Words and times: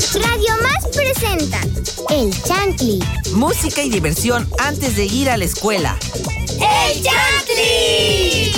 Radio 0.00 0.56
Más 0.62 0.86
presenta 0.96 1.60
El 2.08 2.32
Chantli. 2.42 3.04
Música 3.34 3.82
y 3.82 3.90
diversión 3.90 4.48
antes 4.58 4.96
de 4.96 5.04
ir 5.04 5.28
a 5.28 5.36
la 5.36 5.44
escuela. 5.44 5.94
¡El 6.54 7.02
Chantli! 7.02 8.50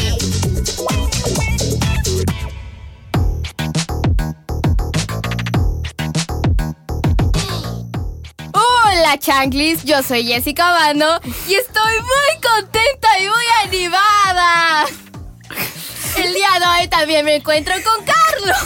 Hola 8.53 9.19
chanclis, 9.19 9.83
yo 9.83 10.01
soy 10.05 10.25
Jessica 10.25 10.71
Bando 10.71 11.21
y 11.49 11.55
estoy 11.55 11.95
muy 11.99 12.41
contenta 12.41 13.19
y 13.19 13.27
muy 13.27 13.47
animada. 13.65 14.85
El 16.17 16.35
día 16.35 16.51
de 16.61 16.83
hoy 16.83 16.89
también 16.89 17.25
me 17.25 17.35
encuentro 17.35 17.75
con 17.83 18.05
Carlos. 18.05 18.59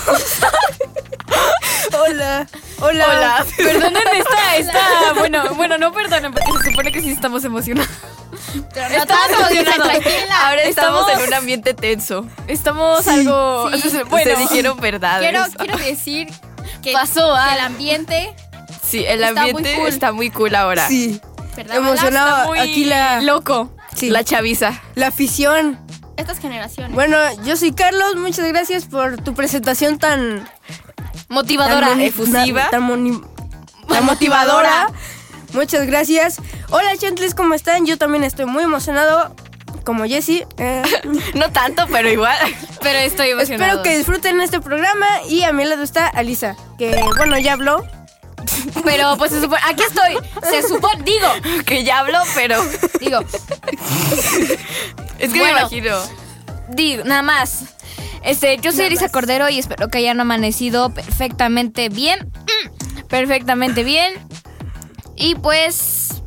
Hola. 1.99 2.47
Hola. 2.81 3.07
Hola. 3.09 3.47
Perdonen 3.57 4.03
esta, 4.15 4.57
esta. 4.57 5.13
Bueno, 5.15 5.55
bueno, 5.55 5.79
no 5.79 5.93
perdonen 5.93 6.33
porque 6.33 6.51
se 6.65 6.71
supone 6.71 6.93
que 6.93 7.01
sí 7.01 7.11
estamos 7.11 7.45
emocionados. 7.45 7.91
Estamos 8.55 9.39
tranquila. 9.77 10.49
Ahora 10.49 10.63
estamos, 10.63 11.01
Estamos- 11.09 11.11
en 11.23 11.29
un 11.29 11.35
ambiente 11.35 11.75
tenso. 11.75 12.27
Estamos 12.47 13.07
algo. 13.09 13.71
sí. 13.73 13.91
Bueno, 14.09 14.31
Se 14.35 14.37
dijeron 14.41 14.79
verdades. 14.79 15.29
Quiero, 15.31 15.47
quiero 15.59 15.79
decir 15.79 16.29
que, 16.83 16.93
Pasó 16.93 17.35
que 17.35 17.55
el 17.55 17.61
ambiente, 17.61 18.35
Sí, 18.87 19.05
el 19.05 19.23
Está 19.23 19.33
muy 19.43 19.51
ambiente 19.51 19.77
cool. 19.77 19.89
está 19.89 20.13
muy 20.13 20.31
cool 20.31 20.55
ahora. 20.55 20.87
Sí. 20.87 21.21
¿verdad? 21.57 21.77
Emocionado. 21.79 22.53
Aquí 22.53 22.85
la- 22.85 23.21
loco. 23.23 23.71
Sí. 23.95 24.11
La 24.11 24.23
chaviza. 24.23 24.81
La 24.95 25.09
afición. 25.09 25.79
Estas 26.17 26.39
generaciones. 26.39 26.93
Bueno, 26.95 27.17
yo 27.45 27.57
soy 27.57 27.73
Carlos. 27.73 28.17
Muchas 28.17 28.47
gracias 28.47 28.85
por 28.85 29.17
tu 29.23 29.35
presentación 29.35 29.99
tan. 29.99 30.49
Motivadora. 31.29 31.89
tan 31.89 32.01
efusiva. 32.01 32.69
Tan, 32.71 34.05
motivadora. 34.05 34.89
Muchas 35.53 35.87
gracias. 35.87 36.37
Hola, 36.71 36.97
Chantles, 36.99 37.35
¿cómo 37.35 37.55
están? 37.55 37.87
Yo 37.87 37.97
también 37.99 38.25
estoy 38.25 38.45
muy 38.47 38.63
emocionado. 38.65 39.35
Como 39.85 40.05
Jessy. 40.05 40.45
Eh, 40.59 40.83
No 41.35 41.51
tanto, 41.53 41.87
pero 41.91 42.11
igual. 42.11 42.37
Pero 42.83 42.99
estoy 42.99 43.31
emocionada. 43.31 43.67
espero 43.73 43.83
que 43.83 43.97
disfruten 43.97 44.41
este 44.41 44.61
programa. 44.61 45.07
Y 45.29 45.43
a 45.45 45.53
mi 45.53 45.65
lado 45.65 45.83
está 45.83 46.07
Alisa, 46.09 46.57
que 46.79 47.01
bueno, 47.17 47.39
ya 47.39 47.53
habló. 47.55 47.87
Pero 48.85 49.17
pues 49.17 49.33
se 49.33 49.41
supone, 49.41 49.61
aquí 49.67 49.83
estoy. 49.83 50.19
Se 50.51 50.63
supone, 50.67 51.03
digo, 51.05 51.29
que 51.65 51.85
ya 51.85 52.01
habló, 52.01 52.19
pero. 52.35 52.63
digo, 53.01 53.21
Es 55.19 55.33
que 55.33 55.39
Bueno. 55.39 55.55
me 55.55 55.61
imagino. 55.61 55.97
digo, 56.69 57.05
nada 57.05 57.23
más. 57.23 57.61
Este, 58.27 58.59
yo 58.59 58.73
soy 58.73 58.87
Elisa 58.87 59.09
Cordero 59.09 59.49
y 59.49 59.59
espero 59.61 59.89
que 59.89 59.99
hayan 59.99 60.21
amanecido 60.21 60.91
perfectamente 60.91 61.89
bien. 61.89 62.33
Perfectamente 63.09 63.85
bien. 63.85 64.15
Y 65.15 65.37
pues. 65.37 66.23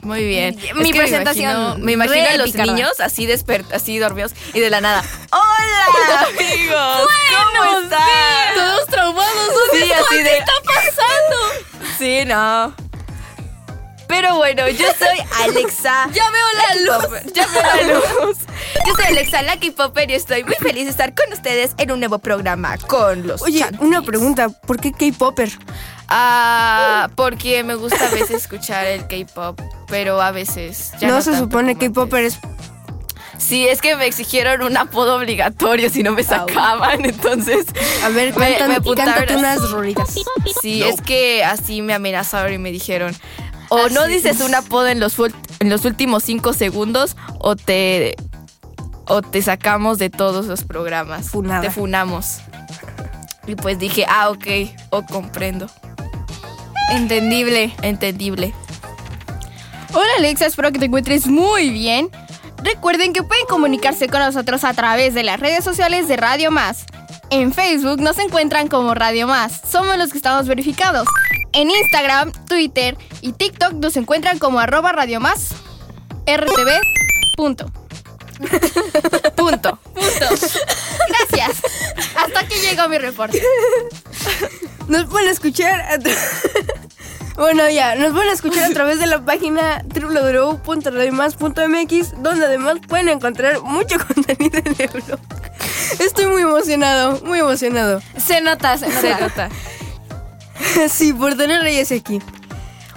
Muy 0.00 0.24
bien. 0.24 0.56
Mi 0.74 0.88
Es 0.88 0.92
que 0.92 0.98
presentación 0.98 1.44
Me 1.46 1.52
imagino, 1.52 1.84
me 1.84 1.92
imagino 1.92 2.14
re 2.14 2.28
a 2.28 2.36
los 2.38 2.54
niños 2.54 3.00
así 3.00 3.26
despert 3.26 3.70
así 3.72 3.98
dormidos 3.98 4.32
y 4.54 4.60
de 4.60 4.70
la 4.70 4.80
nada. 4.80 5.04
¡Hola, 5.32 6.20
amigos! 6.28 7.08
¿Cómo 7.30 7.78
están? 7.80 8.54
Todos 8.54 8.86
traumados. 8.86 9.50
Sí, 9.72 9.92
así 9.92 10.22
de. 10.22 10.38
está 10.38 10.52
pasando? 10.64 11.84
Sí, 11.98 12.24
no. 12.24 12.74
Pero 14.06 14.36
bueno, 14.36 14.68
yo 14.68 14.86
soy 14.98 15.18
Alexa. 15.44 16.08
Ya 16.12 16.24
veo 16.30 16.46
la 16.56 16.96
luz. 16.98 17.04
Popper. 17.04 17.32
Ya 17.32 17.46
veo 17.48 17.62
la 17.62 17.94
luz. 18.26 18.38
Yo 18.86 18.94
soy 18.94 19.04
Alexa, 19.06 19.42
la 19.42 19.58
K-Popper, 19.58 20.10
y 20.10 20.14
estoy 20.14 20.44
muy 20.44 20.54
feliz 20.56 20.84
de 20.84 20.90
estar 20.90 21.14
con 21.14 21.32
ustedes 21.32 21.72
en 21.78 21.90
un 21.90 22.00
nuevo 22.00 22.18
programa 22.18 22.76
con 22.78 23.26
los 23.26 23.42
Oye, 23.42 23.60
Chantis. 23.60 23.80
una 23.80 24.02
pregunta. 24.02 24.48
¿Por 24.48 24.78
qué 24.78 24.92
K-Popper? 24.92 25.50
Ah, 26.08 27.08
porque 27.16 27.64
me 27.64 27.74
gusta 27.76 28.06
a 28.06 28.10
veces 28.10 28.30
escuchar 28.42 28.86
el 28.86 29.06
K-pop, 29.08 29.58
pero 29.88 30.20
a 30.20 30.32
veces 30.32 30.92
ya 31.00 31.08
no, 31.08 31.14
no 31.14 31.22
se 31.22 31.36
supone 31.36 31.74
como 31.74 31.86
K-Popper 31.92 32.24
es. 32.24 32.38
Sí, 33.38 33.66
es 33.66 33.80
que 33.80 33.96
me 33.96 34.06
exigieron 34.06 34.62
un 34.62 34.76
apodo 34.76 35.16
obligatorio 35.16 35.90
si 35.90 36.02
no 36.02 36.12
me 36.12 36.22
sacaban, 36.22 37.04
entonces. 37.04 37.66
A 38.04 38.08
ver, 38.10 38.36
Me- 38.38 38.56
cántate, 38.56 38.80
me 38.90 39.06
así. 39.16 39.34
unas 39.34 39.70
rolitas. 39.70 40.14
Sí, 40.62 40.82
es 40.82 41.00
que 41.00 41.42
así 41.44 41.82
me 41.82 41.94
amenazaron 41.94 42.52
y 42.52 42.58
me 42.58 42.70
dijeron, 42.70 43.14
o 43.74 43.88
no 43.90 44.06
dices 44.06 44.40
un 44.40 44.54
apodo 44.54 44.86
en 44.88 45.00
los, 45.00 45.16
en 45.60 45.70
los 45.70 45.84
últimos 45.84 46.24
cinco 46.24 46.52
segundos 46.52 47.16
o 47.38 47.56
te, 47.56 48.16
o 49.06 49.22
te 49.22 49.42
sacamos 49.42 49.98
de 49.98 50.10
todos 50.10 50.46
los 50.46 50.64
programas. 50.64 51.30
Funada. 51.30 51.62
Te 51.62 51.70
funamos. 51.70 52.38
Y 53.46 53.56
pues 53.56 53.78
dije, 53.78 54.06
ah, 54.08 54.30
ok, 54.30 54.46
o 54.90 55.02
comprendo. 55.02 55.66
Entendible. 56.90 57.74
Entendible. 57.82 58.54
Hola 59.92 60.10
Alexa, 60.18 60.46
espero 60.46 60.72
que 60.72 60.78
te 60.78 60.86
encuentres 60.86 61.26
muy 61.26 61.70
bien. 61.70 62.10
Recuerden 62.62 63.12
que 63.12 63.22
pueden 63.22 63.46
comunicarse 63.46 64.08
con 64.08 64.20
nosotros 64.20 64.64
a 64.64 64.72
través 64.72 65.14
de 65.14 65.22
las 65.22 65.38
redes 65.38 65.62
sociales 65.62 66.08
de 66.08 66.16
Radio 66.16 66.50
Más. 66.50 66.86
En 67.30 67.52
Facebook 67.52 68.00
nos 68.00 68.18
encuentran 68.18 68.68
como 68.68 68.94
Radio 68.94 69.26
Más, 69.26 69.60
somos 69.70 69.96
los 69.98 70.10
que 70.10 70.18
estamos 70.18 70.46
verificados. 70.46 71.06
En 71.54 71.70
Instagram, 71.70 72.32
Twitter 72.46 72.96
y 73.20 73.32
TikTok 73.32 73.74
nos 73.74 73.96
encuentran 73.96 74.38
como 74.38 74.58
arroba 74.58 74.92
Radio 74.92 75.20
Más 75.20 75.50
RTV. 76.26 76.80
Punto. 77.36 77.70
Punto. 79.36 79.78
Gracias. 81.08 81.62
Hasta 82.16 82.40
aquí 82.40 82.56
llegó 82.56 82.88
mi 82.88 82.98
reporte. 82.98 83.40
Nos 84.88 85.06
pueden 85.06 85.28
escuchar. 85.28 85.80
a 85.80 85.98
bueno, 87.36 87.70
ya, 87.70 87.94
nos 87.94 88.12
pueden 88.12 88.32
escuchar 88.32 88.68
a 88.70 88.74
través 88.74 88.98
de 88.98 89.06
la 89.06 89.24
página 89.24 89.84
www.radiomas.mx, 89.94 92.22
donde 92.22 92.46
además 92.46 92.78
pueden 92.88 93.08
encontrar 93.08 93.62
mucho 93.62 93.96
contenido 94.14 94.58
en 94.58 94.74
euro. 94.78 95.20
Estoy 96.00 96.26
muy 96.26 96.42
emocionado, 96.42 97.20
muy 97.24 97.38
emocionado. 97.38 98.02
Se 98.16 98.40
nota, 98.40 98.76
se 98.76 98.88
nota. 98.88 99.00
Se 99.00 99.14
nota. 99.20 99.48
Sí, 100.88 101.12
por 101.12 101.36
tener 101.36 101.62
reyes 101.62 101.92
aquí. 101.92 102.20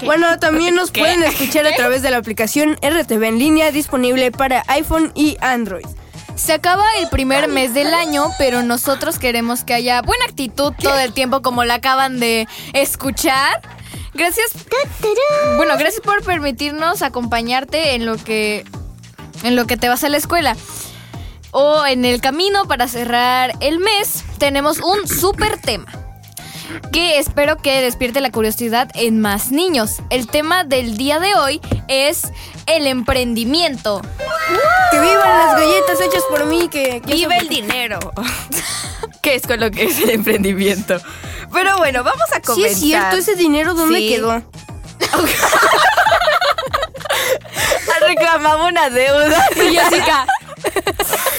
Bueno, 0.04 0.38
también 0.40 0.76
nos 0.76 0.92
pueden 0.92 1.24
escuchar 1.24 1.66
a 1.66 1.76
través 1.76 2.04
de 2.04 2.12
la 2.12 2.18
aplicación 2.18 2.78
RTV 2.84 3.24
en 3.24 3.40
línea 3.40 3.72
disponible 3.72 4.32
para 4.32 4.64
iPhone 4.68 5.12
y 5.16 5.38
Android. 5.42 5.86
Se 6.36 6.54
acaba 6.54 6.86
el 7.02 7.10
primer 7.10 7.48
mes 7.48 7.74
del 7.74 7.92
año, 7.96 8.30
pero 8.38 8.62
nosotros 8.62 9.18
queremos 9.18 9.64
que 9.64 9.74
haya 9.74 10.04
buena 10.04 10.26
actitud 10.26 10.72
todo 10.80 11.00
el 11.00 11.14
tiempo, 11.14 11.42
como 11.42 11.66
la 11.66 11.76
acaban 11.76 12.20
de 12.20 12.48
escuchar. 12.74 13.60
Gracias. 14.14 14.52
Bueno, 15.58 15.76
gracias 15.80 16.02
por 16.02 16.24
permitirnos 16.24 17.02
acompañarte 17.02 17.96
en 17.96 18.06
lo 18.06 18.18
que 18.18 18.66
en 19.44 19.56
lo 19.56 19.66
que 19.66 19.78
te 19.78 19.90
vas 19.90 20.04
a 20.04 20.10
la 20.10 20.18
escuela. 20.18 20.56
O 21.52 21.86
en 21.88 22.06
el 22.06 22.22
camino 22.22 22.66
para 22.66 22.88
cerrar 22.88 23.54
el 23.60 23.80
mes, 23.80 24.24
tenemos 24.38 24.78
un 24.80 25.08
súper 25.08 25.60
tema 25.60 25.97
que 26.92 27.20
espero 27.20 27.58
que 27.58 27.82
despierte 27.82 28.22
la 28.22 28.32
curiosidad 28.32 28.90
en 28.96 29.20
más 29.20 29.52
niños. 29.52 29.98
El 30.10 30.28
tema 30.28 30.64
del 30.64 30.98
día 30.98 31.20
de 31.20 31.36
hoy 31.36 31.62
es 31.88 32.32
el 32.66 32.88
emprendimiento. 32.88 34.02
Que 34.92 35.00
vivan 35.00 35.38
las 35.38 35.60
galletas 35.60 36.02
hechas 36.02 36.24
por 36.30 36.46
mí, 36.46 36.70
que... 36.70 37.02
que 37.02 37.14
Vive 37.14 37.38
el 37.38 37.50
dinero. 37.50 38.00
que 39.22 39.36
es 39.36 39.46
con 39.48 39.60
lo 39.60 39.70
que 39.72 39.86
es 39.86 40.00
el 40.00 40.10
emprendimiento. 40.12 40.98
Pero 41.54 41.78
bueno, 41.78 42.04
vamos 42.04 42.30
a 42.32 42.36
Sí 42.38 42.42
comenzar. 42.42 42.72
es 42.72 42.80
cierto, 42.80 43.18
ese 43.18 43.36
dinero 43.36 43.74
¿dónde 43.74 44.00
Sí. 44.00 44.10
quedó? 44.10 44.42
Reclamaba 48.02 48.66
una 48.68 48.90
deuda. 48.90 49.46
Y 49.56 49.76
Jessica, 49.76 50.26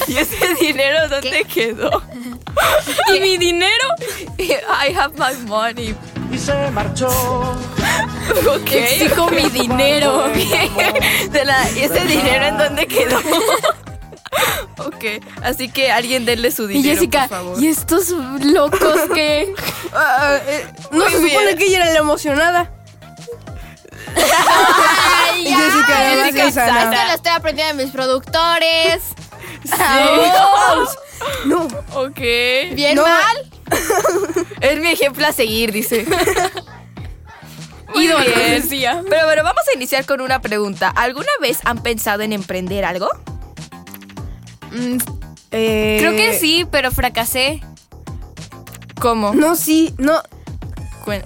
¿Y 0.13 0.17
ese 0.19 0.55
dinero 0.61 1.09
dónde 1.09 1.45
quedó? 1.45 2.03
¿y 3.15 3.21
mi 3.21 3.37
dinero? 3.39 3.89
I 4.39 4.93
have 4.95 5.15
my 5.17 5.35
money. 5.47 5.95
y 6.33 6.39
se 6.39 6.71
marchó. 6.71 7.09
Ok. 8.47 8.71
Exijo 8.73 9.29
mi 9.31 9.49
dinero. 9.51 10.25
De 11.31 11.45
la, 11.45 11.71
¿Y 11.73 11.81
ese 11.81 12.05
dinero 12.05 12.45
en 12.47 12.59
dónde 12.59 12.87
quedó? 12.87 13.19
ok, 14.79 15.05
así 15.43 15.69
que 15.71 15.91
alguien 15.91 16.25
denle 16.25 16.51
su 16.51 16.65
Y 16.71 16.75
dinero, 16.75 16.95
Jessica, 16.95 17.21
por 17.23 17.29
favor. 17.39 17.63
¿y 17.63 17.67
estos 17.69 18.11
locos 18.11 19.01
que 19.15 19.55
Ah, 19.93 20.39
eh, 20.47 20.67
no 20.91 21.05
Muy 21.05 21.13
se 21.13 21.29
supone 21.31 21.57
que 21.57 21.65
ella 21.67 21.77
era 21.79 21.93
la 21.93 21.99
emocionada. 22.01 22.71
Ay, 24.17 25.49
Y 25.49 25.55
Jessica, 25.55 25.89
ya, 25.89 26.25
Jessica, 26.33 26.73
no. 26.73 26.79
esto 26.93 27.07
lo 27.07 27.13
estoy 27.15 27.33
aprendiendo 27.33 27.77
de 27.77 27.85
mis 27.85 27.93
productores. 27.93 29.03
No, 31.47 31.69
Ok. 31.95 32.19
Bien 32.75 32.95
No. 32.95 33.03
mal. 33.03 33.51
Es 34.61 34.81
mi 34.81 34.89
ejemplo 34.89 35.27
a 35.27 35.33
seguir, 35.33 35.73
dice. 35.73 36.07
Muy 37.95 38.07
bien. 38.07 38.63
decía. 38.63 39.03
Pero 39.09 39.25
bueno, 39.27 39.43
vamos 39.43 39.63
a 39.73 39.77
iniciar 39.77 40.05
con 40.05 40.21
una 40.21 40.41
pregunta. 40.41 40.89
¿Alguna 40.95 41.31
vez 41.41 41.59
han 41.65 41.83
pensado 41.83 42.23
en 42.23 42.33
emprender 42.33 42.85
algo? 42.85 43.09
Mm, 44.73 44.99
eh, 45.53 45.97
Creo 46.01 46.13
que 46.13 46.39
sí, 46.39 46.67
pero 46.71 46.91
fracasé. 46.91 47.63
¿Cómo? 49.01 49.33
No, 49.35 49.55
sí, 49.57 49.95
no. 49.99 50.21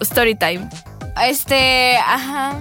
story 0.01 0.35
time. 0.35 0.69
Este, 1.27 1.97
ajá. 1.97 2.59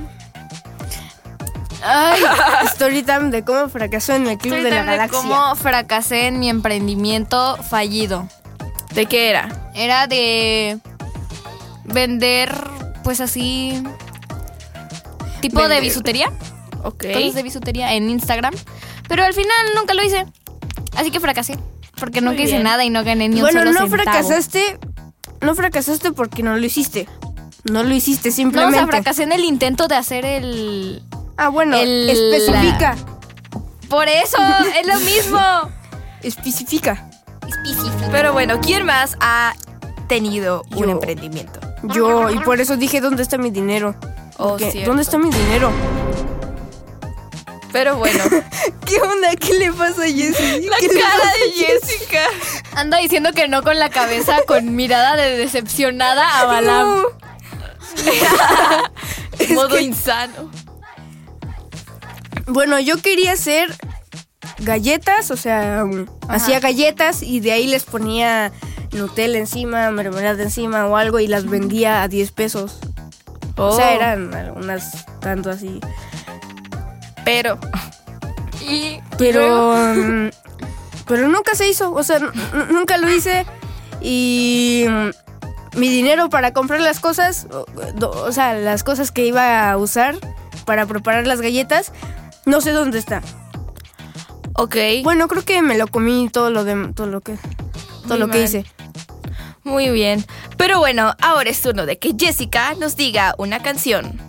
Ay, 1.83 2.21
Storytime 2.69 3.31
de 3.31 3.43
cómo 3.43 3.67
fracasó 3.69 4.13
en 4.13 4.27
el 4.27 4.37
Club 4.37 4.53
de 4.55 4.61
la 4.63 4.69
storytime 4.69 4.91
de 4.91 4.97
Galaxia. 4.97 5.19
cómo 5.19 5.55
fracasé 5.55 6.27
en 6.27 6.39
mi 6.39 6.49
emprendimiento 6.49 7.57
fallido. 7.63 8.27
¿De 8.93 9.05
qué 9.05 9.29
era? 9.29 9.71
Era 9.73 10.07
de 10.07 10.79
vender, 11.85 12.53
pues 13.03 13.21
así, 13.21 13.81
tipo 15.41 15.67
de 15.67 15.79
bisutería, 15.81 16.31
Ok. 16.83 17.05
cosas 17.13 17.33
de 17.35 17.43
bisutería 17.43 17.93
en 17.93 18.09
Instagram. 18.09 18.53
Pero 19.07 19.23
al 19.23 19.33
final 19.33 19.51
nunca 19.75 19.93
lo 19.93 20.03
hice. 20.03 20.25
Así 20.95 21.11
que 21.11 21.19
fracasé. 21.19 21.57
Porque 21.99 22.21
nunca 22.21 22.41
hice 22.41 22.59
nada 22.59 22.83
y 22.83 22.89
no 22.89 23.03
gané 23.03 23.29
ni 23.29 23.41
bueno, 23.41 23.59
un 23.61 23.67
solo 23.67 23.79
no 23.79 23.87
centavo. 23.87 24.03
fracasaste. 24.03 24.79
No 25.41 25.53
fracasaste 25.55 26.11
porque 26.11 26.43
no 26.43 26.55
lo 26.57 26.65
hiciste. 26.65 27.07
No 27.63 27.83
lo 27.83 27.93
hiciste 27.93 28.29
No, 28.29 28.33
o 28.33 28.35
simplemente. 28.35 28.77
sea, 28.77 28.87
fracasé 28.87 29.23
en 29.23 29.31
el 29.33 29.43
intento 29.43 29.87
de 29.87 29.95
hacer 29.95 30.25
el... 30.25 31.03
Ah, 31.43 31.49
bueno, 31.49 31.75
El- 31.75 32.07
especifica. 32.07 32.95
Por 33.89 34.07
eso, 34.07 34.37
es 34.79 34.85
lo 34.85 34.99
mismo. 34.99 35.39
Especifica. 36.21 37.09
Pero 38.11 38.31
bueno, 38.31 38.61
¿quién 38.61 38.85
más 38.85 39.17
ha 39.21 39.55
tenido 40.07 40.63
un 40.75 40.91
emprendimiento? 40.91 41.59
Yo, 41.81 42.29
y 42.29 42.37
por 42.41 42.61
eso 42.61 42.77
dije, 42.77 43.01
¿dónde 43.01 43.23
está 43.23 43.39
mi 43.39 43.49
dinero? 43.49 43.95
Oh. 44.37 44.55
¿Dónde 44.85 45.01
está 45.01 45.17
mi 45.17 45.31
dinero? 45.31 45.71
Pero 47.71 47.95
bueno, 47.95 48.23
¿Qué 48.85 49.01
onda? 49.01 49.35
¿Qué 49.35 49.53
le 49.55 49.73
pasa 49.73 50.03
a 50.03 50.05
Jessie? 50.05 50.69
la 50.69 50.77
cara 50.77 51.31
de 51.39 51.51
Jessica. 51.53 52.19
Anda 52.75 52.99
diciendo 52.99 53.31
que 53.33 53.47
no 53.47 53.63
con 53.63 53.79
la 53.79 53.89
cabeza, 53.89 54.43
con 54.45 54.75
mirada 54.75 55.15
de 55.15 55.37
decepcionada 55.37 56.39
a 56.39 56.45
Balam. 56.45 57.03
Modo 59.55 59.79
insano. 59.79 60.51
Bueno, 62.47 62.79
yo 62.79 62.97
quería 63.01 63.33
hacer 63.33 63.73
galletas, 64.59 65.31
o 65.31 65.37
sea, 65.37 65.83
hacía 66.27 66.59
galletas 66.59 67.23
y 67.23 67.39
de 67.39 67.51
ahí 67.51 67.67
les 67.67 67.83
ponía 67.83 68.51
Nutella 68.91 69.37
encima, 69.39 69.89
mermelada 69.91 70.43
encima 70.43 70.85
o 70.87 70.97
algo 70.97 71.19
y 71.19 71.27
las 71.27 71.45
vendía 71.45 72.03
a 72.03 72.07
10 72.07 72.31
pesos. 72.31 72.79
O 73.57 73.75
sea, 73.75 73.91
Oh. 73.91 73.95
eran 73.95 74.33
algunas 74.33 75.05
tanto 75.19 75.49
así. 75.49 75.79
Pero, 77.25 77.59
Y, 78.61 78.99
Pero, 79.17 79.73
mm, 79.95 80.29
pero 81.07 81.27
nunca 81.27 81.55
se 81.55 81.67
hizo, 81.67 81.91
o 81.93 82.03
sea, 82.03 82.19
nunca 82.69 82.97
lo 82.97 83.09
hice 83.11 83.45
y 84.01 84.85
mi 85.75 85.89
dinero 85.89 86.29
para 86.29 86.53
comprar 86.53 86.79
las 86.79 86.99
cosas, 86.99 87.47
o 87.51 88.31
sea, 88.31 88.53
las 88.53 88.83
cosas 88.83 89.11
que 89.11 89.25
iba 89.25 89.71
a 89.71 89.77
usar 89.77 90.15
para 90.65 90.85
preparar 90.85 91.25
las 91.25 91.41
galletas, 91.41 91.91
no 92.51 92.59
sé 92.59 92.71
dónde 92.71 92.99
está. 92.99 93.21
ok. 94.55 94.75
Bueno, 95.03 95.29
creo 95.29 95.45
que 95.45 95.61
me 95.61 95.77
lo 95.77 95.87
comí 95.87 96.27
todo 96.29 96.51
lo 96.51 96.65
de 96.65 96.91
todo 96.93 97.07
lo 97.07 97.21
que 97.21 97.37
todo 98.03 98.09
Muy 98.09 98.19
lo 98.19 98.27
que 98.27 98.43
hice. 98.43 98.65
Muy 99.63 99.89
bien. 99.89 100.25
Pero 100.57 100.79
bueno, 100.79 101.15
ahora 101.21 101.49
es 101.49 101.61
turno 101.61 101.85
de 101.85 101.97
que 101.97 102.13
Jessica 102.17 102.73
nos 102.75 102.97
diga 102.97 103.35
una 103.37 103.63
canción. 103.63 104.19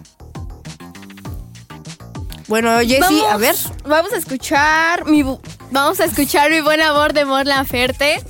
Bueno, 2.46 2.78
Jessie, 2.78 3.26
a 3.28 3.36
ver. 3.38 3.56
Vamos 3.84 4.12
a 4.12 4.18
escuchar 4.18 5.04
mi 5.06 5.24
vamos 5.72 5.98
a 5.98 6.04
escuchar 6.04 6.48
mi 6.50 6.60
buen 6.60 6.80
amor 6.80 7.14
de 7.14 7.24
Mon 7.24 7.44
Laferte. 7.44 8.22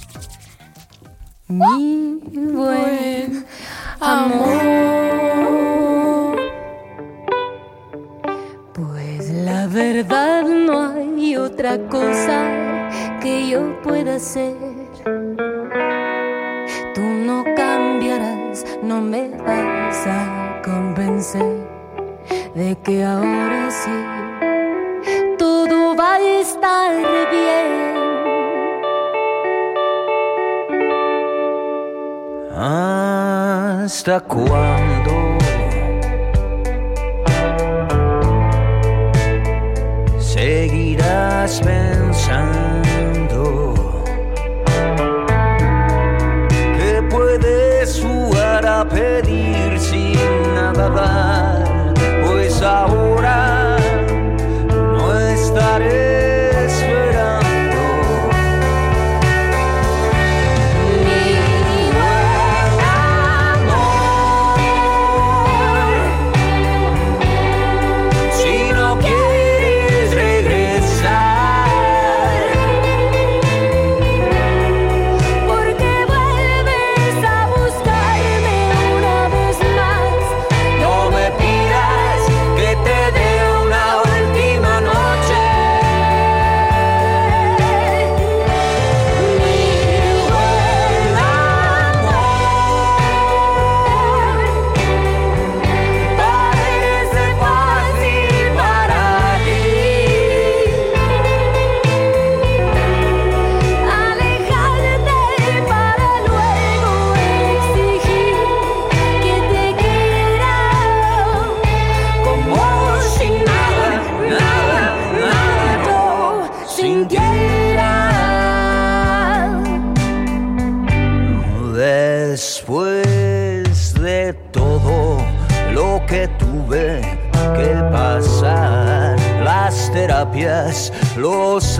Mi 1.48 2.18
buen 2.32 3.44
amor. 4.00 5.42
Verdad 9.72 10.44
no 10.44 10.90
hay 10.90 11.36
otra 11.36 11.78
cosa 11.88 12.90
que 13.20 13.48
yo 13.48 13.80
pueda 13.82 14.16
hacer. 14.16 14.54
Tú 16.94 17.00
no 17.00 17.42
cambiarás, 17.56 18.66
no 18.82 19.00
me 19.00 19.30
vas 19.30 20.06
a 20.06 20.60
convencer 20.62 21.56
de 22.54 22.76
que 22.84 23.02
ahora 23.02 23.70
sí 23.70 23.90
todo 25.38 25.96
va 25.96 26.16
a 26.16 26.20
estar 26.20 26.94
bien. 27.30 27.92
¿Hasta 32.54 34.20
cuándo? 34.20 35.01
Pensando 41.60 43.44
que 46.76 47.02
puedes 47.10 48.00
jugar 48.00 48.64
a 48.66 48.88
pedir 48.88 49.78
sin 49.78 50.14
nada 50.54 50.88
dar, 50.88 51.51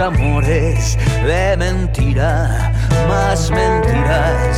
amores 0.03 0.99
de 1.25 1.57
mentira, 1.57 2.73
más 3.09 3.51
mentiras. 3.51 4.52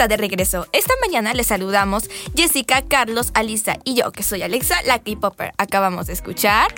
Está 0.00 0.08
de 0.08 0.16
regreso. 0.16 0.66
Esta 0.72 0.94
mañana 1.02 1.34
les 1.34 1.48
saludamos 1.48 2.08
Jessica, 2.34 2.80
Carlos, 2.80 3.32
Alisa 3.34 3.76
y 3.84 3.92
yo, 3.96 4.12
que 4.12 4.22
soy 4.22 4.40
Alexa, 4.40 4.80
la 4.86 4.98
K-Popper. 4.98 5.52
Acabamos 5.58 6.06
de 6.06 6.14
escuchar. 6.14 6.72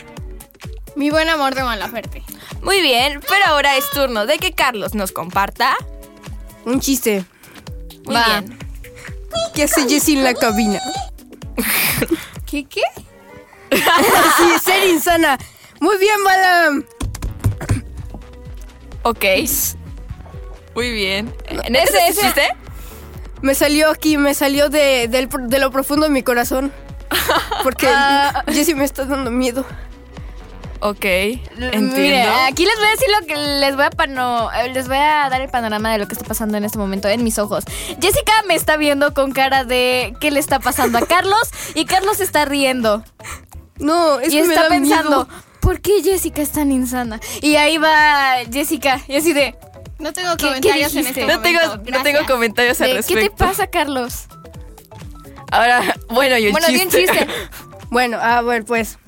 Mi 0.97 1.09
buen 1.11 1.29
amor 1.29 1.55
de 1.55 1.62
Malaferte. 1.62 2.25
Muy 2.62 2.81
bien, 2.83 3.21
pero 3.29 3.45
ahora 3.47 3.76
es 3.76 3.88
turno 3.91 4.26
de 4.26 4.38
que 4.38 4.50
Carlos 4.50 4.95
nos 4.97 5.12
comparta. 5.12 5.76
Un 6.64 6.81
chiste. 6.81 7.25
Muy 8.07 8.17
Va. 8.17 8.25
bien. 8.41 8.59
¿Qué 9.55 9.62
hace 9.62 9.88
Jessie 9.88 10.19
en 10.19 10.25
la 10.25 10.35
cabina? 10.35 10.81
¿Qué 12.45 12.64
qué? 12.64 12.83
Sí, 13.71 14.59
ser 14.64 14.88
insana. 14.91 15.38
Muy 15.81 15.97
bien, 15.99 16.25
Balam. 16.25 16.85
Ok. 19.05 19.25
Muy 20.75 20.91
bien. 20.91 21.33
¿En 21.47 21.76
ese, 21.76 22.09
ese- 22.09 22.21
chiste? 22.21 22.49
Me 23.43 23.55
salió 23.55 23.91
aquí, 23.91 24.17
me 24.17 24.35
salió 24.35 24.69
de, 24.71 25.09
del- 25.09 25.29
de 25.49 25.59
lo 25.59 25.71
profundo 25.71 26.05
de 26.07 26.11
mi 26.11 26.23
corazón. 26.23 26.73
Porque 27.63 27.89
Ah. 27.95 28.45
Jessie 28.49 28.75
me 28.75 28.85
está 28.85 29.05
dando 29.05 29.31
miedo. 29.31 29.65
Ok. 30.81 31.05
Mire, 31.05 31.77
Entiendo. 31.77 32.33
aquí 32.49 32.65
les 32.65 32.75
voy 32.77 32.87
a 32.87 32.91
decir 32.91 33.09
lo 33.21 33.27
que 33.27 33.37
les 33.37 33.77
voy 33.77 33.85
a 33.85 33.91
pano- 33.91 34.51
eh, 34.53 34.69
les 34.73 34.89
voy 34.89 34.97
a 34.97 35.29
dar 35.31 35.41
el 35.41 35.49
panorama 35.49 35.93
de 35.93 35.99
lo 35.99 36.09
que 36.09 36.15
está 36.15 36.25
pasando 36.27 36.57
en 36.57 36.65
este 36.65 36.77
momento 36.79 37.07
en 37.09 37.23
mis 37.23 37.39
ojos. 37.39 37.65
Jessica 38.01 38.33
me 38.49 38.55
está 38.57 38.77
viendo 38.77 39.15
con 39.15 39.31
cara 39.33 39.63
de 39.65 40.17
qué 40.21 40.33
le 40.33 40.41
está 40.41 40.59
pasando 40.59 40.99
a 40.99 41.03
Carlos 41.07 41.39
y 41.77 41.85
Carlos 41.85 42.19
está 42.21 42.47
riendo 42.47 43.05
No, 43.79 44.19
es 44.19 44.33
y 44.33 44.39
que 44.39 44.43
me 44.43 44.55
está 44.55 44.63
da 44.65 44.69
pensando, 44.71 45.27
miedo. 45.27 45.43
¿por 45.61 45.81
qué 45.81 46.03
Jessica 46.03 46.43
es 46.43 46.51
tan 46.51 46.73
insana? 46.73 47.21
Y 47.43 47.55
ahí 47.55 47.79
va 47.79 48.39
Jessica 48.53 49.01
y 49.07 49.15
así 49.15 49.33
de, 49.33 49.55
No 50.03 50.13
tengo 50.13 50.37
¿Qué- 50.37 50.47
comentarios 50.47 50.93
qué 50.93 50.99
en 51.01 51.07
este 51.07 51.27
No 51.27 51.41
tengo, 51.41 51.61
no 51.91 52.03
tengo 52.03 52.27
comentarios 52.27 52.81
al 52.81 52.93
respecto. 52.97 53.23
¿qué 53.23 53.31
te 53.31 53.37
pasa 53.37 53.67
Carlos? 53.69 54.27
Ahora, 55.51 55.95
bueno, 56.11 56.37
y 56.39 56.47
el 56.47 56.53
Bueno, 56.53 56.67
di 56.69 56.75
un 56.77 56.81
chiste. 56.91 57.07
chiste. 57.07 57.27
Bueno, 57.91 58.19
a 58.21 58.41
ver, 58.43 58.65
pues. 58.65 58.99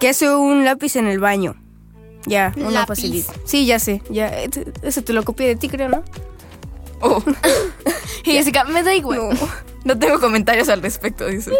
¿Qué 0.00 0.08
hace 0.08 0.34
un 0.34 0.64
lápiz 0.64 0.96
en 0.96 1.06
el 1.06 1.18
baño? 1.20 1.54
Ya, 2.24 2.52
una 2.56 2.70
Lápiz. 2.70 2.86
facilita. 2.88 3.32
Sí, 3.44 3.66
ya 3.66 3.78
sé. 3.78 4.02
Ya, 4.10 4.30
te- 4.48 4.72
ese 4.82 5.02
te 5.02 5.12
lo 5.12 5.22
copié 5.22 5.48
de 5.48 5.56
ti, 5.56 5.68
creo, 5.68 5.88
¿no? 5.90 6.02
Oh, 7.00 7.22
Y 8.24 8.32
Jessica, 8.32 8.64
me 8.64 8.82
da 8.82 8.94
igual. 8.94 9.18
No. 9.18 9.48
no 9.84 9.98
tengo 9.98 10.18
comentarios 10.18 10.68
al 10.70 10.80
respecto, 10.82 11.26
dice. 11.26 11.52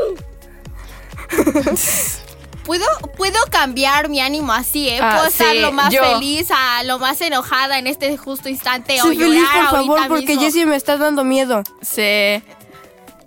¿Puedo, 2.68 2.84
puedo 3.16 3.40
cambiar 3.50 4.10
mi 4.10 4.20
ánimo 4.20 4.52
así, 4.52 4.90
¿eh? 4.90 4.98
Ah, 5.00 5.12
Puedo 5.14 5.28
estar 5.28 5.52
sí, 5.52 5.60
lo 5.60 5.72
más 5.72 5.90
yo. 5.90 6.02
feliz 6.02 6.48
a 6.50 6.82
lo 6.84 6.98
más 6.98 7.18
enojada 7.22 7.78
en 7.78 7.86
este 7.86 8.18
justo 8.18 8.50
instante 8.50 9.00
o 9.00 9.04
Soy 9.04 9.16
feliz, 9.16 9.48
por 9.50 9.70
favor, 9.70 10.06
porque 10.08 10.26
mismo. 10.26 10.42
Jessie 10.42 10.66
me 10.66 10.76
está 10.76 10.98
dando 10.98 11.24
miedo. 11.24 11.62
Sí. 11.80 12.42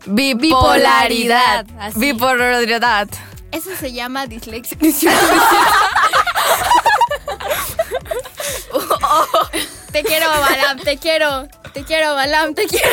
Bipolaridad. 0.06 1.66
Bipolaridad, 1.66 1.68
así. 1.80 2.00
Bipolaridad. 2.00 3.08
Eso 3.52 3.72
se 3.80 3.92
llama 3.92 4.28
dislexia. 4.28 4.78
te 9.92 10.04
quiero, 10.04 10.30
Balam, 10.30 10.78
te 10.78 10.98
quiero. 11.00 11.48
Te 11.74 11.84
quiero, 11.84 12.14
Balam, 12.14 12.54
te 12.54 12.68
quiero. 12.68 12.90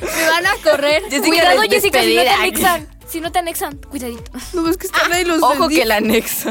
Me 0.00 0.26
van 0.28 0.46
a 0.46 0.54
correr. 0.62 1.02
Jessica 1.10 1.26
Cuidado 1.26 1.62
es 1.62 1.68
Jessica, 1.68 2.00
si 2.00 2.14
no 2.14 2.22
te 2.22 2.28
despedida. 2.28 2.86
Anexan. 3.14 3.20
Si 3.20 3.20
no 3.20 3.32
te 3.32 3.38
anexan, 3.38 3.78
cuidadito. 3.78 4.30
No 4.52 4.62
ves 4.64 4.76
que 4.76 4.86
están 4.86 5.12
ahí 5.12 5.24
los 5.24 5.42
Ojo 5.42 5.68
deditos? 5.68 5.68
que 5.78 5.84
la 5.84 5.96
anexa. 5.96 6.50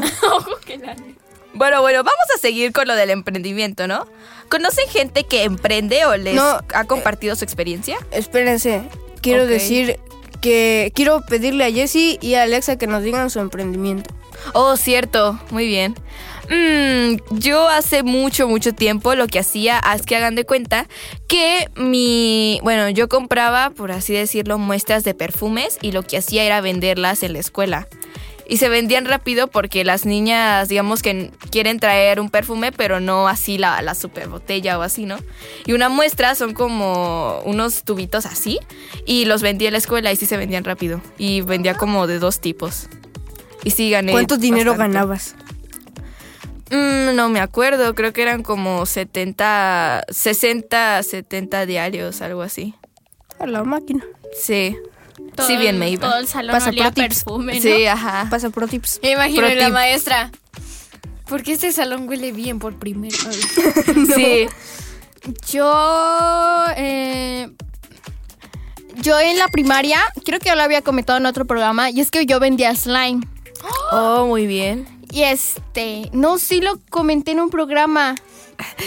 Bueno, 1.54 1.82
bueno, 1.82 1.98
vamos 2.02 2.26
a 2.34 2.38
seguir 2.38 2.72
con 2.72 2.88
lo 2.88 2.96
del 2.96 3.10
emprendimiento, 3.10 3.86
¿no? 3.86 4.06
¿Conocen 4.48 4.88
gente 4.88 5.24
que 5.24 5.44
emprende 5.44 6.04
o 6.06 6.16
les 6.16 6.34
No, 6.34 6.60
ha 6.74 6.84
compartido 6.84 7.36
su 7.36 7.44
experiencia? 7.44 7.98
Espérense, 8.10 8.82
quiero 9.20 9.46
decir 9.46 9.98
que 10.40 10.92
quiero 10.94 11.22
pedirle 11.22 11.64
a 11.64 11.70
Jessie 11.70 12.18
y 12.20 12.34
a 12.34 12.42
Alexa 12.42 12.76
que 12.76 12.86
nos 12.86 13.02
digan 13.02 13.30
su 13.30 13.40
emprendimiento. 13.40 14.14
Oh, 14.52 14.76
cierto, 14.76 15.38
muy 15.50 15.66
bien. 15.66 15.94
Mm, 16.50 17.16
yo 17.38 17.68
hace 17.68 18.02
mucho, 18.02 18.48
mucho 18.48 18.72
tiempo 18.72 19.14
lo 19.14 19.26
que 19.26 19.38
hacía 19.38 19.80
es 19.94 20.02
que 20.02 20.16
hagan 20.16 20.34
de 20.34 20.44
cuenta 20.44 20.86
que 21.26 21.68
mi, 21.76 22.60
bueno, 22.62 22.88
yo 22.90 23.08
compraba, 23.08 23.70
por 23.70 23.92
así 23.92 24.12
decirlo, 24.12 24.58
muestras 24.58 25.04
de 25.04 25.14
perfumes 25.14 25.78
y 25.80 25.92
lo 25.92 26.02
que 26.02 26.18
hacía 26.18 26.44
era 26.44 26.60
venderlas 26.60 27.22
en 27.22 27.32
la 27.32 27.38
escuela. 27.38 27.88
Y 28.46 28.58
se 28.58 28.68
vendían 28.68 29.06
rápido 29.06 29.48
porque 29.48 29.84
las 29.84 30.04
niñas, 30.04 30.68
digamos 30.68 31.00
que 31.00 31.30
quieren 31.50 31.80
traer 31.80 32.20
un 32.20 32.28
perfume, 32.28 32.72
pero 32.72 33.00
no 33.00 33.26
así 33.26 33.56
la, 33.56 33.80
la 33.80 33.94
super 33.94 34.28
botella 34.28 34.78
o 34.78 34.82
así, 34.82 35.06
¿no? 35.06 35.16
Y 35.64 35.72
una 35.72 35.88
muestra 35.88 36.34
son 36.34 36.52
como 36.52 37.40
unos 37.46 37.84
tubitos 37.84 38.26
así 38.26 38.58
y 39.06 39.24
los 39.24 39.40
vendía 39.40 39.68
en 39.68 39.72
la 39.72 39.78
escuela 39.78 40.12
y 40.12 40.16
sí 40.16 40.26
se 40.26 40.36
vendían 40.36 40.64
rápido. 40.64 41.00
Y 41.16 41.40
vendía 41.40 41.74
como 41.74 42.06
de 42.06 42.18
dos 42.18 42.40
tipos. 42.40 42.88
Y 43.64 43.70
sí 43.70 43.88
gané. 43.88 44.12
¿Cuánto 44.12 44.36
dinero 44.36 44.72
bastante. 44.72 44.92
ganabas? 44.92 45.36
Mm, 46.70 47.14
no 47.14 47.28
me 47.28 47.40
acuerdo, 47.40 47.94
creo 47.94 48.12
que 48.12 48.22
eran 48.22 48.42
como 48.42 48.86
70, 48.86 50.04
60, 50.08 51.02
70 51.02 51.66
diarios, 51.66 52.22
algo 52.22 52.42
así. 52.42 52.74
A 53.38 53.46
la 53.46 53.64
máquina. 53.64 54.04
Sí. 54.38 54.76
Todo 55.36 55.46
sí, 55.46 55.56
bien 55.56 55.74
el- 55.74 55.80
me 55.80 55.90
iba. 55.90 56.08
Todo 56.08 56.18
el 56.18 56.26
salón 56.28 56.52
Pasa 56.52 56.70
olía 56.70 56.86
a 56.86 56.92
pro 56.92 57.02
tips. 57.02 57.24
perfume, 57.24 57.54
¿no? 57.56 57.60
Sí, 57.60 57.86
ajá. 57.86 58.26
Pasa 58.30 58.50
pro 58.50 58.66
tips. 58.66 59.00
Me 59.02 59.12
imagino 59.12 59.46
Pro 59.46 59.54
la 59.54 59.64
tip. 59.66 59.74
maestra. 59.74 60.30
¿Por 61.28 61.42
qué 61.42 61.52
este 61.52 61.72
salón 61.72 62.08
huele 62.08 62.32
bien 62.32 62.58
por 62.58 62.78
primera 62.78 63.16
vez? 63.28 63.46
Sí. 64.14 64.46
Yo, 65.50 66.66
eh, 66.76 67.48
yo 68.96 69.18
en 69.18 69.38
la 69.38 69.48
primaria, 69.48 69.98
creo 70.24 70.38
que 70.38 70.46
ya 70.46 70.54
lo 70.56 70.62
había 70.62 70.82
comentado 70.82 71.18
en 71.18 71.26
otro 71.26 71.46
programa, 71.46 71.90
y 71.90 72.00
es 72.00 72.10
que 72.10 72.26
yo 72.26 72.40
vendía 72.40 72.74
slime. 72.74 73.26
Oh, 73.92 74.26
muy 74.26 74.46
bien. 74.46 74.86
Y 75.14 75.22
este, 75.22 76.10
no, 76.12 76.38
sí 76.38 76.60
lo 76.60 76.80
comenté 76.90 77.30
en 77.30 77.38
un 77.40 77.48
programa. 77.48 78.16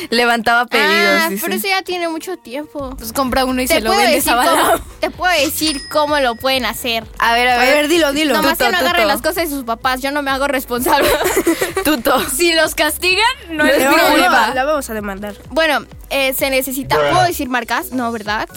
Levantaba 0.09 0.65
pedidos, 0.65 1.21
ah, 1.21 1.29
dice. 1.29 1.41
pero 1.41 1.55
eso 1.57 1.67
ya 1.69 1.81
tiene 1.83 2.09
mucho 2.09 2.35
tiempo. 2.35 2.89
Pues 2.97 3.13
compra 3.13 3.45
uno 3.45 3.61
y 3.61 3.67
se 3.67 3.79
lo 3.79 3.91
puedo, 3.91 4.01
vende 4.01 4.21
te 4.99 5.09
puedo 5.09 5.31
decir 5.41 5.87
cómo 5.89 6.19
lo 6.19 6.35
pueden 6.35 6.65
hacer. 6.65 7.05
A 7.19 7.33
ver, 7.33 7.47
a 7.47 7.55
A 7.55 7.57
ver, 7.59 7.75
ver, 7.75 7.87
dilo, 7.87 8.11
dilo. 8.11 8.33
Nomás 8.33 8.57
que 8.57 8.65
Tuto, 8.65 8.71
no 8.73 8.77
agarren 8.79 9.03
tuto. 9.03 9.13
las 9.13 9.21
cosas 9.21 9.49
de 9.49 9.55
sus 9.55 9.63
papás, 9.63 10.01
yo 10.01 10.11
no 10.11 10.21
me 10.21 10.31
hago 10.31 10.49
responsable. 10.49 11.07
tuto. 11.85 12.19
Si 12.29 12.53
los 12.53 12.75
castigan, 12.75 13.25
no 13.51 13.63
No 13.63 13.69
es 13.69 13.77
mi 13.77 14.21
la 14.21 14.63
vamos 14.65 14.89
a 14.89 14.93
demandar. 14.93 15.33
bueno, 15.49 15.85
eh, 16.09 16.33
se 16.33 16.49
necesita, 16.49 16.97
¿puedo 16.97 17.23
decir 17.23 17.47
marcas? 17.47 17.91
No, 17.91 18.11
¿verdad? 18.11 18.49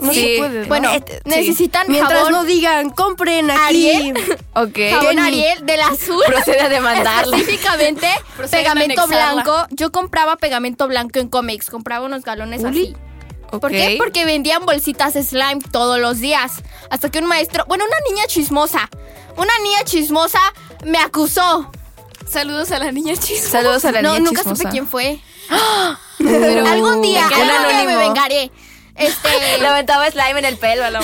No 0.00 0.12
Sí. 0.12 0.20
se 0.20 0.38
puede. 0.38 0.60
¿no? 0.62 0.66
Bueno, 0.68 0.92
sí. 0.94 1.02
necesitan 1.24 1.86
Mientras 1.88 2.18
jabón 2.18 2.32
no 2.32 2.44
digan, 2.44 2.90
compren 2.90 3.50
aquí. 3.50 3.60
Ariel. 3.90 4.14
Ok. 4.54 4.78
Jabón. 4.90 5.18
Ariel 5.18 5.64
del 5.66 5.80
azul. 5.80 6.22
Procede 6.26 6.60
a 6.60 6.68
demandarla. 6.68 7.36
Específicamente, 7.36 8.08
pegamento 8.50 9.06
blanco. 9.06 9.66
Yo 9.70 9.92
compraba 9.92 10.36
pegamento 10.36 10.86
blanco 10.88 11.18
en 11.18 11.28
Comex. 11.28 11.70
Compraba 11.70 12.06
unos 12.06 12.22
galones 12.22 12.64
así. 12.64 12.94
¿Por 13.50 13.70
qué? 13.70 13.94
Porque 13.98 14.24
vendían 14.24 14.66
bolsitas 14.66 15.14
de 15.14 15.22
slime 15.22 15.60
todos 15.72 15.98
los 15.98 16.18
días. 16.18 16.62
Hasta 16.90 17.10
que 17.10 17.18
un 17.20 17.26
maestro, 17.26 17.64
bueno, 17.66 17.84
una 17.86 17.96
niña 18.10 18.26
chismosa. 18.26 18.90
Una 19.36 19.52
niña 19.62 19.84
chismosa 19.84 20.40
me 20.84 20.98
acusó. 20.98 21.70
Saludos 22.28 22.70
a 22.72 22.78
la 22.78 22.92
niña 22.92 23.14
chismosa. 23.16 23.50
Saludos 23.50 23.84
a 23.86 23.92
la 23.92 24.02
no, 24.02 24.10
niña 24.14 24.24
nunca 24.24 24.42
chismosa. 24.42 24.62
supe 24.62 24.70
quién 24.70 24.86
fue. 24.86 25.20
Pero 26.18 26.66
algún 26.66 27.00
día, 27.00 27.26
algún 27.26 27.68
día 27.68 27.84
me 27.86 27.96
vengaré. 27.96 28.50
Este. 28.98 29.58
Le 29.60 29.66
aventaba 29.66 30.10
slime 30.10 30.38
en 30.40 30.44
el 30.44 30.56
pelo 30.58 30.84
a 30.84 30.90
la 30.90 31.00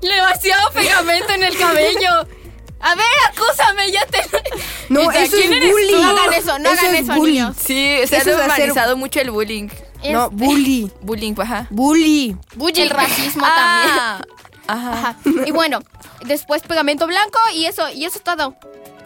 Demasiado 0.00 0.70
pegamento 0.72 1.32
en 1.32 1.44
el 1.44 1.56
cabello. 1.56 2.26
A 2.82 2.94
ver, 2.94 3.04
acúsame, 3.30 3.90
ya 3.92 4.06
te. 4.06 4.18
No, 4.88 5.10
eso 5.10 5.36
¿quién 5.36 5.52
es 5.52 5.56
eres 5.58 5.70
tú? 5.70 5.76
bullying. 5.76 6.00
No 6.02 6.10
hagan 6.10 6.32
eso, 6.34 6.58
no 6.58 6.70
hagan 6.70 6.94
es 6.94 7.02
eso, 7.02 7.14
bullying. 7.14 7.34
niños. 7.42 7.56
Sí, 7.58 7.98
se 8.06 8.16
ha 8.16 8.18
Eso 8.20 8.30
hacer- 8.30 8.36
normalizado 8.38 8.96
mucho 8.96 9.20
el 9.20 9.30
bullying. 9.30 9.68
No, 10.10 10.26
Es 10.26 10.30
bully. 10.32 10.90
Bullying, 11.02 11.34
ajá. 11.38 11.66
Bully. 11.70 12.36
el 12.76 12.90
racismo 12.90 13.44
Ah, 13.46 14.20
ajá. 14.66 15.16
también. 15.22 15.38
Ajá. 15.38 15.46
Y 15.46 15.50
bueno, 15.50 15.80
después 16.24 16.62
pegamento 16.62 17.06
blanco 17.06 17.38
y 17.54 17.66
eso, 17.66 17.90
y 17.90 18.06
eso 18.06 18.16
es 18.16 18.24
todo. 18.24 18.56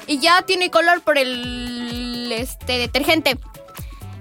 Y 0.07 0.19
ya 0.21 0.43
tiene 0.43 0.71
color 0.71 1.01
por 1.03 1.19
el 1.19 2.31
este 2.31 2.79
detergente. 2.79 3.39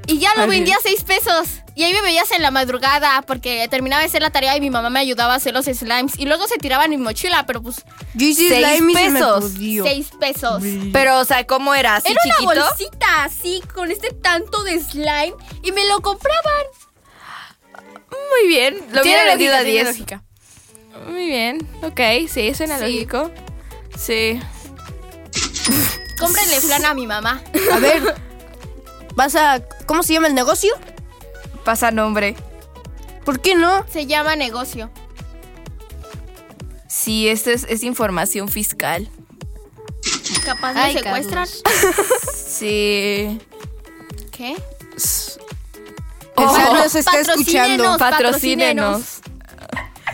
Y 0.08 0.20
ya 0.20 0.30
lo 0.36 0.48
vendía 0.48 0.76
a 0.76 0.80
seis 0.82 1.04
pesos. 1.04 1.48
Y 1.76 1.84
ahí 1.84 1.94
me 1.94 2.02
veías 2.02 2.30
en 2.32 2.42
la 2.42 2.52
madrugada 2.52 3.22
porque 3.24 3.68
terminaba 3.70 4.02
de 4.02 4.08
hacer 4.08 4.22
la 4.22 4.30
tarea 4.30 4.56
y 4.56 4.62
mi 4.62 4.70
mamá 4.70 4.90
me 4.90 5.00
ayudaba 5.00 5.34
a 5.34 5.38
hacer 5.38 5.54
los 5.54 5.66
slimes. 5.66 6.14
Y 6.20 6.26
luego 6.26 6.46
se 6.48 6.58
tiraba 6.58 6.84
en 6.86 6.92
mi 6.92 6.98
mochila, 6.98 7.46
pero 7.46 7.62
pues 7.64 7.84
Yo 8.14 8.28
hice 8.28 8.48
Seis 8.50 8.78
slime 8.78 8.92
y 8.92 8.96
se 8.96 9.10
me 9.10 9.20
pesos. 9.20 9.52
seis 9.84 10.10
pesos. 10.20 10.64
Pero, 10.92 11.20
o 11.20 11.26
sea, 11.26 11.46
¿cómo 11.48 11.74
era? 11.74 11.96
¿Así 11.96 12.12
Era 12.12 12.22
una 12.40 12.54
bolsita 12.64 13.24
así, 13.24 13.62
con 13.74 13.90
este 13.92 14.12
tanto 14.12 14.64
de 14.64 14.80
slime. 14.82 15.34
Y 15.64 15.72
me 15.72 15.86
lo 15.88 16.00
compraban. 16.02 16.66
Muy 18.12 18.48
bien. 18.48 18.76
Lo 18.92 19.02
Tiene 19.02 19.18
hubiera 19.18 19.26
vendido 19.32 19.56
a 19.56 19.58
tiene 19.60 19.72
10. 19.72 19.88
lógica. 19.88 20.24
Muy 21.08 21.26
bien. 21.26 21.68
Ok, 21.82 22.00
sí, 22.32 22.54
suena 22.54 22.78
Sí. 22.78 22.84
lógico. 22.84 23.32
Sí. 23.98 24.40
Cómprenle 26.20 26.62
flan 26.62 26.86
a 26.86 26.94
mi 26.94 27.08
mamá. 27.08 27.42
A 27.72 27.80
ver, 27.80 28.16
vas 29.16 29.36
a... 29.36 29.62
¿Cómo 29.86 30.04
se 30.04 30.14
llama 30.14 30.28
el 30.28 30.36
negocio? 30.36 30.74
Pasa 31.64 31.92
nombre. 31.92 32.36
¿Por 33.26 33.40
qué 33.40 33.56
no? 33.56 33.86
Se 33.90 34.06
llama 34.06 34.36
negocio. 34.36 34.90
Sí, 36.88 37.28
esto 37.28 37.50
es, 37.50 37.66
es 37.70 37.84
información 37.84 38.50
fiscal. 38.50 39.10
Capaz 40.46 40.74
Ay, 40.76 40.96
me 40.96 41.02
secuestran. 41.02 41.48
Sí. 42.54 43.40
¿Qué? 44.32 44.56
Oh, 46.36 46.74
nos 46.76 46.96
está 46.96 47.20
escuchando. 47.20 47.98
Patrocínenos. 47.98 49.22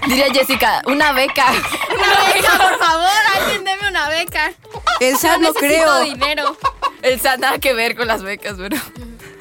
Diría 0.08 0.34
Jessica, 0.34 0.82
una 0.88 1.12
beca. 1.12 1.52
Una 1.52 2.34
beca, 2.34 2.52
por 2.52 2.80
favor. 2.80 3.10
Alguien 3.36 3.66
deme 3.66 3.90
una 3.90 4.10
beca. 4.10 4.54
El 5.02 5.18
SAT 5.18 5.40
no 5.42 5.54
creo. 5.54 6.00
dinero. 6.04 6.58
El 7.02 7.20
SAT 7.20 7.40
nada 7.40 7.60
que 7.60 7.74
ver 7.74 7.96
con 7.96 8.08
las 8.08 8.24
becas, 8.24 8.56
pero. 8.58 8.78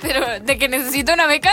Pero 0.00 0.40
de 0.40 0.58
que 0.58 0.68
necesito 0.68 1.12
una 1.12 1.26
beca. 1.26 1.52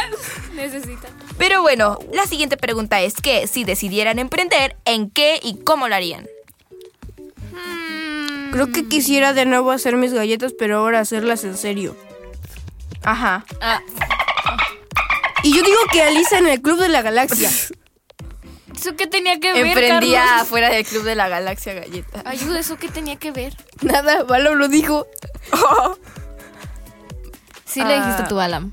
Necesita. 0.54 1.08
Pero 1.38 1.62
bueno, 1.62 1.98
la 2.14 2.26
siguiente 2.26 2.58
pregunta 2.58 3.02
es 3.02 3.16
que 3.16 3.48
si 3.48 3.64
decidieran 3.64 4.20
emprender, 4.20 4.78
¿en 4.86 5.10
qué 5.10 5.40
y 5.42 5.58
cómo 5.64 5.88
lo 5.88 5.96
harían? 5.96 6.28
Creo 8.52 8.72
que 8.72 8.88
quisiera 8.88 9.34
de 9.34 9.46
nuevo 9.46 9.72
hacer 9.72 9.98
mis 9.98 10.14
galletas, 10.14 10.54
pero 10.58 10.78
ahora 10.78 11.00
hacerlas 11.00 11.44
en 11.44 11.58
serio. 11.58 11.98
Ajá. 13.04 13.46
Y 15.44 15.54
yo 15.54 15.62
digo 15.62 15.78
que 15.92 16.02
Alisa 16.02 16.38
en 16.38 16.48
el 16.48 16.62
Club 16.62 16.80
de 16.80 16.90
la 16.90 17.02
Galaxia. 17.02 17.50
¿Eso 18.86 18.96
qué 18.96 19.08
tenía 19.08 19.39
que 19.39 19.51
ver, 19.51 19.65
Emprendía 19.65 20.24
Carlos? 20.25 20.42
afuera 20.44 20.70
del 20.70 20.86
Club 20.86 21.04
de 21.04 21.15
la 21.15 21.27
Galaxia 21.27 21.74
Galleta. 21.74 22.22
Ayuda, 22.24 22.60
¿eso 22.60 22.77
qué 22.77 22.88
tenía 22.88 23.15
que 23.15 23.32
ver? 23.32 23.56
Nada, 23.82 24.24
Valo 24.24 24.54
lo 24.56 24.68
dijo. 24.68 25.08
Sí 27.65 27.84
le 27.84 27.96
Ah. 27.96 28.04
dijiste 28.06 28.24
tú, 28.30 28.39
Alam. 28.39 28.72